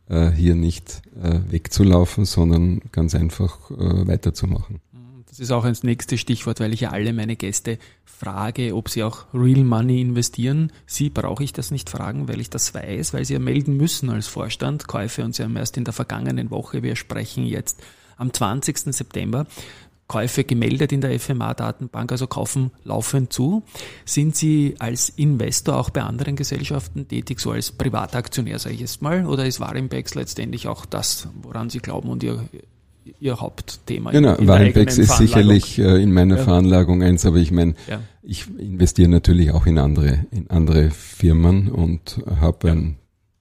äh, 0.09 0.31
hier 0.31 0.55
nicht 0.55 1.03
äh, 1.23 1.41
wegzulaufen, 1.51 2.25
sondern 2.25 2.81
ganz 2.93 3.15
einfach 3.15 3.71
weiterzumachen. 3.71 4.81
Das 5.33 5.41
ist 5.41 5.51
auch 5.51 5.65
das 5.65 5.83
nächste 5.83 6.19
Stichwort, 6.19 6.61
weil 6.61 6.75
ich 6.75 6.81
ja 6.81 6.91
alle 6.91 7.15
meine 7.15 7.37
Gäste 7.37 7.79
frage, 8.05 8.77
ob 8.77 8.91
sie 8.91 9.03
auch 9.03 9.25
Real 9.33 9.65
Money 9.65 10.03
investieren. 10.03 10.71
Sie 10.85 11.09
brauche 11.09 11.43
ich 11.43 11.55
das 11.55 11.71
nicht 11.71 11.89
fragen, 11.89 12.29
weil 12.29 12.39
ich 12.39 12.51
das 12.51 12.75
weiß, 12.75 13.15
weil 13.15 13.25
sie 13.25 13.33
ja 13.33 13.39
melden 13.39 13.79
müssen 13.79 14.11
als 14.11 14.27
Vorstand 14.27 14.89
Käufe 14.89 15.25
und 15.25 15.35
sie 15.35 15.43
haben 15.43 15.57
erst 15.57 15.79
in 15.79 15.85
der 15.85 15.95
vergangenen 15.95 16.51
Woche, 16.51 16.83
wir 16.83 16.97
sprechen 16.97 17.47
jetzt 17.47 17.83
am 18.19 18.31
20. 18.31 18.95
September, 18.95 19.47
Käufe 20.13 20.45
gemeldet 20.45 20.93
in 20.93 21.01
der 21.01 21.19
FMA-Datenbank, 21.19 22.13
also 22.13 22.27
kaufen 22.27 22.71
laufend 22.85 23.33
zu. 23.33 23.63
Sind 24.05 24.37
Sie 24.37 24.75
als 24.79 25.09
Investor 25.09 25.79
auch 25.79 25.89
bei 25.89 26.03
anderen 26.03 26.37
Gesellschaften 26.37 27.09
tätig, 27.09 27.41
so 27.41 27.53
als 27.53 27.73
Privataktionär, 27.73 28.59
sage 28.59 28.75
ich 28.75 28.83
jetzt 28.83 29.01
mal, 29.01 29.25
oder 29.25 29.47
ist 29.47 29.59
Warimbex 29.59 30.15
letztendlich 30.15 30.69
auch 30.69 30.85
das, 30.85 31.29
woran 31.41 31.71
Sie 31.71 31.79
glauben 31.79 32.11
und 32.11 32.23
Ihr, 32.23 32.45
Ihr 33.21 33.41
Hauptthema? 33.41 34.11
Genau, 34.11 34.37
Warimbex 34.39 34.99
ist 34.99 35.17
sicherlich 35.17 35.79
äh, 35.79 36.03
in 36.03 36.13
meiner 36.13 36.37
ja. 36.37 36.43
Veranlagung 36.43 37.03
eins, 37.03 37.25
aber 37.25 37.39
ich 37.39 37.51
meine, 37.51 37.75
ja. 37.89 38.03
ich 38.23 38.49
investiere 38.59 39.09
natürlich 39.09 39.53
auch 39.53 39.65
in 39.65 39.79
andere, 39.79 40.27
in 40.31 40.51
andere 40.51 40.91
Firmen 40.91 41.71
und 41.71 42.21
habe 42.39 42.69
ja. 42.69 42.75
ein 42.75 42.99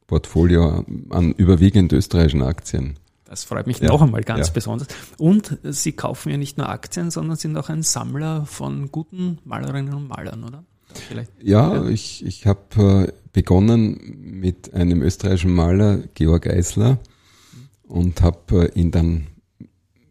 Portfolio 0.08 0.86
an 1.10 1.34
überwiegend 1.34 1.92
österreichischen 1.92 2.44
Aktien. 2.44 2.96
Das 3.32 3.46
freut 3.46 3.65
mich 3.65 3.80
ja, 3.80 3.88
noch 3.88 4.02
einmal 4.02 4.24
ganz 4.24 4.48
ja. 4.48 4.54
besonders. 4.54 4.89
Und 5.17 5.58
Sie 5.63 5.94
kaufen 5.94 6.32
ja 6.32 6.38
nicht 6.38 6.58
nur 6.58 6.67
Aktien, 6.67 7.12
sondern 7.12 7.38
sind 7.38 7.56
auch 7.56 7.70
ein 7.70 7.82
Sammler 7.82 8.46
von 8.46 8.91
guten 8.91 9.39
Malerinnen 9.46 9.94
und 9.94 10.10
Malern, 10.10 10.44
oder? 10.44 10.65
Vielleicht. 11.08 11.32
Ja, 11.41 11.88
ich, 11.88 12.26
ich 12.26 12.46
habe 12.46 13.08
äh, 13.08 13.13
begonnen 13.32 14.17
mit 14.20 14.74
einem 14.74 15.02
österreichischen 15.02 15.54
Maler, 15.54 16.00
Georg 16.13 16.46
Eisler, 16.46 17.00
und 17.84 18.22
habe 18.22 18.70
äh, 18.76 18.78
ihn 18.78 18.91
dann 18.91 19.28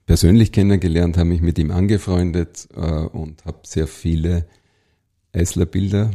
persönlich 0.06 0.50
kennengelernt, 0.50 1.18
habe 1.18 1.28
mich 1.28 1.42
mit 1.42 1.58
ihm 1.58 1.72
angefreundet 1.72 2.68
äh, 2.74 2.80
und 2.80 3.44
habe 3.44 3.58
sehr 3.64 3.86
viele 3.86 4.46
Eisler-Bilder 5.34 6.10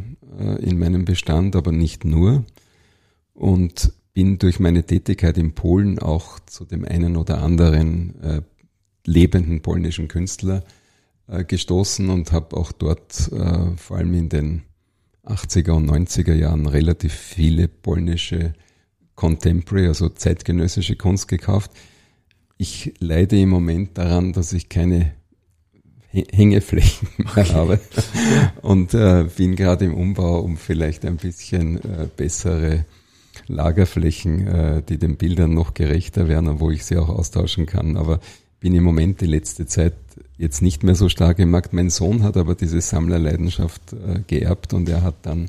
in 0.60 0.78
meinem 0.78 1.04
Bestand, 1.06 1.56
aber 1.56 1.70
nicht 1.72 2.04
nur. 2.04 2.44
Und 3.32 3.92
bin 4.16 4.38
durch 4.38 4.60
meine 4.60 4.82
Tätigkeit 4.82 5.36
in 5.36 5.52
Polen 5.52 5.98
auch 5.98 6.40
zu 6.46 6.64
dem 6.64 6.86
einen 6.86 7.18
oder 7.18 7.42
anderen 7.42 8.18
äh, 8.22 8.40
lebenden 9.04 9.60
polnischen 9.60 10.08
Künstler 10.08 10.64
äh, 11.28 11.44
gestoßen 11.44 12.08
und 12.08 12.32
habe 12.32 12.56
auch 12.56 12.72
dort 12.72 13.30
äh, 13.30 13.76
vor 13.76 13.98
allem 13.98 14.14
in 14.14 14.30
den 14.30 14.62
80er 15.26 15.72
und 15.72 15.90
90er 15.90 16.32
Jahren 16.32 16.64
relativ 16.64 17.12
viele 17.12 17.68
polnische 17.68 18.54
Contemporary, 19.16 19.88
also 19.88 20.08
zeitgenössische 20.08 20.96
Kunst 20.96 21.28
gekauft. 21.28 21.72
Ich 22.56 22.94
leide 22.98 23.38
im 23.38 23.50
Moment 23.50 23.98
daran, 23.98 24.32
dass 24.32 24.54
ich 24.54 24.70
keine 24.70 25.12
Hängeflächen 26.08 27.08
okay. 27.18 27.52
habe 27.52 27.80
und 28.62 28.94
äh, 28.94 29.28
bin 29.36 29.56
gerade 29.56 29.84
im 29.84 29.92
Umbau, 29.92 30.40
um 30.40 30.56
vielleicht 30.56 31.04
ein 31.04 31.18
bisschen 31.18 31.84
äh, 31.84 32.08
bessere 32.16 32.86
Lagerflächen, 33.48 34.46
äh, 34.46 34.82
die 34.82 34.98
den 34.98 35.16
Bildern 35.16 35.54
noch 35.54 35.74
gerechter 35.74 36.28
werden 36.28 36.48
und 36.48 36.60
wo 36.60 36.70
ich 36.70 36.84
sie 36.84 36.96
auch 36.96 37.08
austauschen 37.08 37.66
kann. 37.66 37.96
Aber 37.96 38.20
bin 38.60 38.74
im 38.74 38.84
Moment 38.84 39.20
die 39.20 39.26
letzte 39.26 39.66
Zeit 39.66 39.94
jetzt 40.38 40.62
nicht 40.62 40.82
mehr 40.82 40.94
so 40.94 41.08
stark 41.08 41.38
im 41.38 41.50
Markt. 41.50 41.72
Mein 41.72 41.90
Sohn 41.90 42.22
hat 42.22 42.36
aber 42.36 42.54
diese 42.54 42.80
Sammlerleidenschaft 42.80 43.92
äh, 43.92 44.20
geerbt 44.26 44.74
und 44.74 44.88
er 44.88 45.02
hat 45.02 45.14
dann 45.22 45.48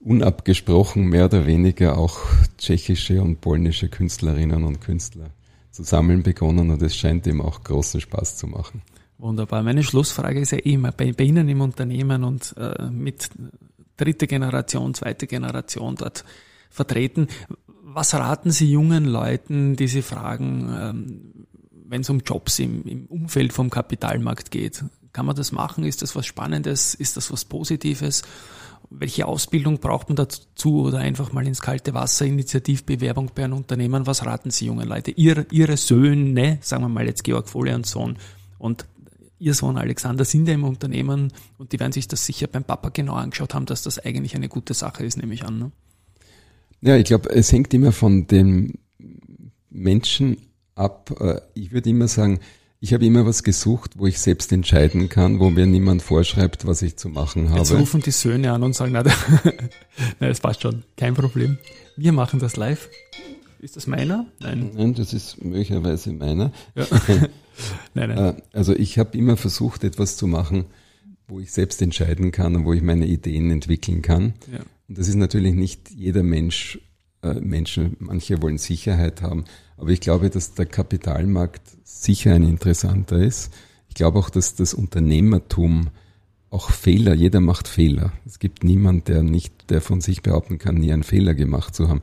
unabgesprochen 0.00 1.08
mehr 1.08 1.26
oder 1.26 1.46
weniger 1.46 1.98
auch 1.98 2.20
tschechische 2.56 3.20
und 3.22 3.40
polnische 3.40 3.88
Künstlerinnen 3.88 4.64
und 4.64 4.80
Künstler 4.80 5.30
zu 5.70 5.82
sammeln 5.82 6.22
begonnen 6.22 6.70
und 6.70 6.82
es 6.82 6.96
scheint 6.96 7.26
ihm 7.26 7.40
auch 7.40 7.62
großen 7.62 8.00
Spaß 8.00 8.36
zu 8.36 8.46
machen. 8.46 8.82
Wunderbar. 9.18 9.62
Meine 9.64 9.82
Schlussfrage 9.82 10.40
ist 10.40 10.52
ja 10.52 10.58
immer 10.58 10.92
bei, 10.92 11.12
bei 11.12 11.24
Ihnen 11.24 11.48
im 11.48 11.60
Unternehmen 11.60 12.22
und 12.22 12.54
äh, 12.56 12.88
mit 12.90 13.30
dritte 13.96 14.28
Generation, 14.28 14.94
zweite 14.94 15.26
Generation 15.26 15.96
dort 15.96 16.24
vertreten. 16.70 17.28
Was 17.82 18.14
raten 18.14 18.50
Sie 18.50 18.70
jungen 18.70 19.04
Leuten, 19.04 19.76
die 19.76 19.88
Sie 19.88 20.02
fragen, 20.02 20.68
ähm, 20.78 21.46
wenn 21.86 22.02
es 22.02 22.10
um 22.10 22.20
Jobs 22.20 22.58
im, 22.58 22.84
im 22.84 23.06
Umfeld 23.06 23.52
vom 23.52 23.70
Kapitalmarkt 23.70 24.50
geht? 24.50 24.84
Kann 25.12 25.26
man 25.26 25.36
das 25.36 25.52
machen? 25.52 25.84
Ist 25.84 26.02
das 26.02 26.14
was 26.14 26.26
Spannendes? 26.26 26.94
Ist 26.94 27.16
das 27.16 27.32
was 27.32 27.44
Positives? 27.44 28.22
Welche 28.90 29.26
Ausbildung 29.26 29.78
braucht 29.80 30.08
man 30.08 30.16
dazu 30.16 30.82
oder 30.82 30.98
einfach 30.98 31.32
mal 31.32 31.46
ins 31.46 31.60
kalte 31.60 31.94
Wasser, 31.94 32.24
Initiativbewerbung 32.26 33.32
bei 33.34 33.44
einem 33.44 33.54
Unternehmen? 33.58 34.06
Was 34.06 34.24
raten 34.24 34.50
Sie 34.50 34.66
jungen 34.66 34.88
Leute? 34.88 35.10
Ihre, 35.10 35.46
ihre 35.50 35.76
Söhne, 35.76 36.58
sagen 36.60 36.84
wir 36.84 36.88
mal 36.88 37.06
jetzt 37.06 37.24
Georg 37.24 37.48
Fohle 37.48 37.74
und 37.74 37.86
Sohn 37.86 38.16
und 38.58 38.86
Ihr 39.40 39.54
Sohn 39.54 39.78
Alexander 39.78 40.24
sind 40.24 40.48
ja 40.48 40.54
im 40.54 40.64
Unternehmen 40.64 41.32
und 41.58 41.72
die 41.72 41.78
werden 41.78 41.92
sich 41.92 42.08
das 42.08 42.26
sicher 42.26 42.48
beim 42.48 42.64
Papa 42.64 42.88
genau 42.88 43.14
angeschaut 43.14 43.54
haben, 43.54 43.66
dass 43.66 43.82
das 43.82 43.98
eigentlich 44.00 44.34
eine 44.34 44.48
gute 44.48 44.74
Sache 44.74 45.04
ist, 45.04 45.16
nehme 45.16 45.32
ich 45.32 45.44
an. 45.44 45.58
Ne? 45.58 45.72
Ja, 46.80 46.96
ich 46.96 47.04
glaube, 47.04 47.30
es 47.30 47.52
hängt 47.52 47.74
immer 47.74 47.92
von 47.92 48.26
dem 48.26 48.74
Menschen 49.70 50.36
ab. 50.74 51.14
Äh, 51.20 51.40
ich 51.54 51.72
würde 51.72 51.90
immer 51.90 52.08
sagen, 52.08 52.40
ich 52.80 52.94
habe 52.94 53.04
immer 53.04 53.26
was 53.26 53.42
gesucht, 53.42 53.94
wo 53.96 54.06
ich 54.06 54.20
selbst 54.20 54.52
entscheiden 54.52 55.08
kann, 55.08 55.40
wo 55.40 55.50
mir 55.50 55.66
niemand 55.66 56.02
vorschreibt, 56.02 56.64
was 56.66 56.82
ich 56.82 56.96
zu 56.96 57.08
machen 57.08 57.50
habe. 57.50 57.60
Jetzt 57.60 57.72
rufen 57.72 58.00
die 58.00 58.12
Söhne 58.12 58.52
an 58.52 58.62
und 58.62 58.74
sagen, 58.74 58.92
na, 58.92 59.02
na 60.20 60.28
das 60.28 60.40
passt 60.40 60.62
schon, 60.62 60.84
kein 60.96 61.14
Problem. 61.14 61.58
Wir 61.96 62.12
machen 62.12 62.38
das 62.38 62.56
live. 62.56 62.88
Ist 63.60 63.76
das 63.76 63.88
meiner? 63.88 64.26
Nein. 64.38 64.70
Nein, 64.74 64.94
das 64.94 65.12
ist 65.12 65.42
möglicherweise 65.42 66.12
meiner. 66.12 66.52
Ja. 66.76 66.86
nein, 67.94 68.10
nein. 68.10 68.18
Äh, 68.18 68.34
also 68.52 68.72
ich 68.72 69.00
habe 69.00 69.18
immer 69.18 69.36
versucht, 69.36 69.82
etwas 69.82 70.16
zu 70.16 70.28
machen, 70.28 70.66
wo 71.26 71.40
ich 71.40 71.50
selbst 71.50 71.82
entscheiden 71.82 72.30
kann 72.30 72.54
und 72.54 72.64
wo 72.64 72.72
ich 72.72 72.82
meine 72.82 73.06
Ideen 73.06 73.50
entwickeln 73.50 74.02
kann. 74.02 74.34
Ja. 74.52 74.60
Und 74.88 74.98
das 74.98 75.08
ist 75.08 75.16
natürlich 75.16 75.54
nicht 75.54 75.90
jeder 75.90 76.22
Mensch, 76.22 76.80
äh, 77.22 77.34
Menschen, 77.34 77.96
manche 77.98 78.40
wollen 78.42 78.58
Sicherheit 78.58 79.22
haben, 79.22 79.44
aber 79.76 79.90
ich 79.90 80.00
glaube, 80.00 80.30
dass 80.30 80.54
der 80.54 80.66
Kapitalmarkt 80.66 81.62
sicher 81.84 82.34
ein 82.34 82.42
interessanter 82.42 83.18
ist. 83.18 83.52
Ich 83.88 83.94
glaube 83.94 84.18
auch, 84.18 84.30
dass 84.30 84.54
das 84.54 84.74
Unternehmertum 84.74 85.90
auch 86.50 86.70
Fehler, 86.70 87.14
jeder 87.14 87.40
macht 87.40 87.68
Fehler. 87.68 88.12
Es 88.24 88.38
gibt 88.38 88.64
niemand, 88.64 89.08
der 89.08 89.22
nicht, 89.22 89.70
der 89.70 89.80
von 89.80 90.00
sich 90.00 90.22
behaupten 90.22 90.58
kann, 90.58 90.76
nie 90.76 90.92
einen 90.92 91.02
Fehler 91.02 91.34
gemacht 91.34 91.74
zu 91.74 91.88
haben. 91.88 92.00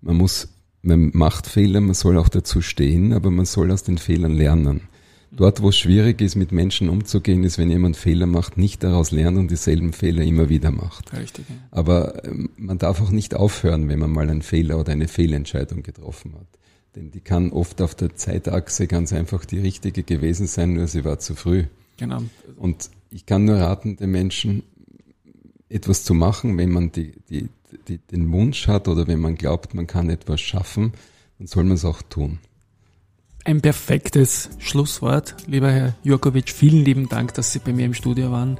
Man 0.00 0.16
muss, 0.16 0.48
man 0.82 1.10
macht 1.14 1.46
Fehler, 1.46 1.80
man 1.80 1.94
soll 1.94 2.16
auch 2.16 2.28
dazu 2.28 2.62
stehen, 2.62 3.12
aber 3.12 3.30
man 3.30 3.46
soll 3.46 3.72
aus 3.72 3.82
den 3.82 3.98
Fehlern 3.98 4.34
lernen. 4.34 4.82
Dort, 5.30 5.62
wo 5.62 5.68
es 5.68 5.76
schwierig 5.76 6.20
ist, 6.20 6.36
mit 6.36 6.52
Menschen 6.52 6.88
umzugehen, 6.88 7.44
ist, 7.44 7.58
wenn 7.58 7.70
jemand 7.70 7.96
Fehler 7.96 8.26
macht, 8.26 8.56
nicht 8.56 8.82
daraus 8.82 9.10
lernen 9.10 9.38
und 9.38 9.50
dieselben 9.50 9.92
Fehler 9.92 10.22
immer 10.22 10.48
wieder 10.48 10.70
macht. 10.70 11.12
Richtig. 11.12 11.44
Ja. 11.48 11.56
Aber 11.70 12.24
ähm, 12.24 12.50
man 12.56 12.78
darf 12.78 13.00
auch 13.02 13.10
nicht 13.10 13.34
aufhören, 13.34 13.88
wenn 13.88 13.98
man 13.98 14.10
mal 14.10 14.30
einen 14.30 14.42
Fehler 14.42 14.78
oder 14.78 14.92
eine 14.92 15.06
Fehlentscheidung 15.06 15.82
getroffen 15.82 16.34
hat. 16.34 16.46
Denn 16.96 17.10
die 17.10 17.20
kann 17.20 17.52
oft 17.52 17.82
auf 17.82 17.94
der 17.94 18.16
Zeitachse 18.16 18.86
ganz 18.86 19.12
einfach 19.12 19.44
die 19.44 19.58
richtige 19.58 20.02
gewesen 20.02 20.46
sein, 20.46 20.72
nur 20.72 20.86
sie 20.86 21.04
war 21.04 21.18
zu 21.18 21.34
früh. 21.34 21.64
Genau. 21.98 22.22
Und 22.56 22.90
ich 23.10 23.26
kann 23.26 23.44
nur 23.44 23.56
raten, 23.56 23.96
den 23.96 24.10
Menschen 24.10 24.62
etwas 25.68 26.04
zu 26.04 26.14
machen, 26.14 26.56
wenn 26.56 26.70
man 26.70 26.92
die, 26.92 27.12
die, 27.28 27.48
die, 27.86 27.98
den 27.98 28.32
Wunsch 28.32 28.66
hat 28.66 28.88
oder 28.88 29.06
wenn 29.06 29.20
man 29.20 29.34
glaubt, 29.34 29.74
man 29.74 29.86
kann 29.86 30.08
etwas 30.08 30.40
schaffen, 30.40 30.92
dann 31.38 31.46
soll 31.46 31.64
man 31.64 31.74
es 31.74 31.84
auch 31.84 32.02
tun. 32.02 32.38
Ein 33.44 33.60
perfektes 33.62 34.50
Schlusswort, 34.58 35.34
lieber 35.46 35.70
Herr 35.70 35.94
Jurkovic. 36.02 36.50
Vielen 36.50 36.84
lieben 36.84 37.08
Dank, 37.08 37.34
dass 37.34 37.52
Sie 37.52 37.60
bei 37.60 37.72
mir 37.72 37.86
im 37.86 37.94
Studio 37.94 38.30
waren. 38.30 38.58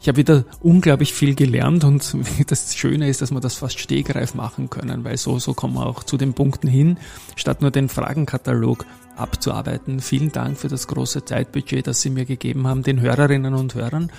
Ich 0.00 0.06
habe 0.06 0.18
wieder 0.18 0.44
unglaublich 0.60 1.12
viel 1.12 1.34
gelernt 1.34 1.84
und 1.84 2.16
das 2.46 2.76
Schöne 2.76 3.08
ist, 3.08 3.22
dass 3.22 3.30
wir 3.30 3.40
das 3.40 3.54
fast 3.54 3.80
stehgreif 3.80 4.34
machen 4.34 4.70
können, 4.70 5.04
weil 5.04 5.16
so, 5.16 5.38
so 5.38 5.54
kommen 5.54 5.74
wir 5.74 5.86
auch 5.86 6.04
zu 6.04 6.16
den 6.16 6.34
Punkten 6.34 6.68
hin, 6.68 6.98
statt 7.36 7.62
nur 7.62 7.70
den 7.70 7.88
Fragenkatalog 7.88 8.84
abzuarbeiten. 9.16 10.00
Vielen 10.00 10.30
Dank 10.30 10.58
für 10.58 10.68
das 10.68 10.86
große 10.86 11.24
Zeitbudget, 11.24 11.86
das 11.86 12.00
Sie 12.00 12.10
mir 12.10 12.24
gegeben 12.24 12.68
haben, 12.68 12.82
den 12.82 13.00
Hörerinnen 13.00 13.54
und 13.54 13.74
Hörern. 13.74 14.12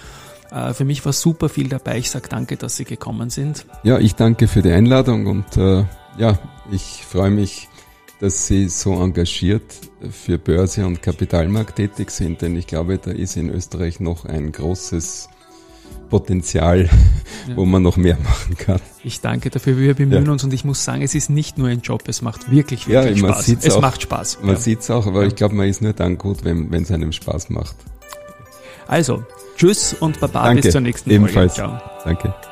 Äh, 0.51 0.73
für 0.73 0.83
mich 0.83 1.05
war 1.05 1.13
super 1.13 1.47
viel 1.47 1.69
dabei. 1.69 1.97
Ich 1.97 2.09
sage 2.09 2.27
danke, 2.29 2.57
dass 2.57 2.75
Sie 2.75 2.85
gekommen 2.85 3.29
sind. 3.29 3.65
Ja, 3.83 3.99
ich 3.99 4.15
danke 4.15 4.47
für 4.47 4.61
die 4.61 4.71
Einladung 4.71 5.27
und 5.27 5.55
äh, 5.55 5.85
ja, 6.17 6.37
ich 6.71 7.05
freue 7.07 7.31
mich, 7.31 7.68
dass 8.20 8.47
Sie 8.47 8.67
so 8.67 9.01
engagiert 9.01 9.63
für 10.11 10.38
Börse 10.38 10.86
und 10.86 11.01
Kapitalmarkt 11.01 11.78
tätig 11.78 12.11
sind, 12.11 12.41
denn 12.41 12.55
ich 12.55 12.67
glaube, 12.67 12.97
da 12.97 13.11
ist 13.11 13.38
in 13.38 13.49
Österreich 13.49 13.99
noch 13.99 14.26
ein 14.26 14.51
großes 14.51 15.30
Potenzial, 16.09 16.89
ja. 17.47 17.55
wo 17.55 17.65
man 17.65 17.84
noch 17.84 17.95
mehr 17.95 18.17
machen 18.24 18.57
kann. 18.57 18.82
Ich 19.03 19.22
danke 19.22 19.49
dafür, 19.49 19.78
wir 19.78 19.93
bemühen 19.93 20.26
ja. 20.26 20.32
uns 20.32 20.43
und 20.43 20.53
ich 20.53 20.65
muss 20.65 20.84
sagen, 20.84 21.01
es 21.01 21.15
ist 21.15 21.30
nicht 21.30 21.57
nur 21.57 21.70
ein 21.70 21.82
Job, 21.82 22.03
es 22.07 22.22
macht 22.22 22.51
wirklich, 22.51 22.88
wirklich 22.88 23.22
ja, 23.22 23.30
Spaß. 23.30 23.47
Es 23.49 23.76
auch, 23.76 23.82
macht 23.82 24.01
Spaß. 24.01 24.39
Man 24.41 24.55
ja. 24.55 24.55
sieht 24.55 24.80
es 24.80 24.91
auch, 24.91 25.05
aber 25.05 25.26
ich 25.26 25.36
glaube, 25.36 25.55
man 25.55 25.67
ist 25.67 25.82
nur 25.82 25.93
dann 25.93 26.17
gut, 26.17 26.43
wenn 26.43 26.74
es 26.74 26.91
einem 26.91 27.11
Spaß 27.11 27.49
macht. 27.51 27.76
Also, 28.88 29.24
tschüss 29.55 29.93
und 29.93 30.20
Baba 30.20 30.45
danke. 30.45 30.63
bis 30.63 30.72
zur 30.72 30.82
nächsten 30.82 31.11
Ebenfalls. 31.11 31.55
Folge. 31.55 31.80
Ciao. 31.80 32.03
Danke. 32.03 32.48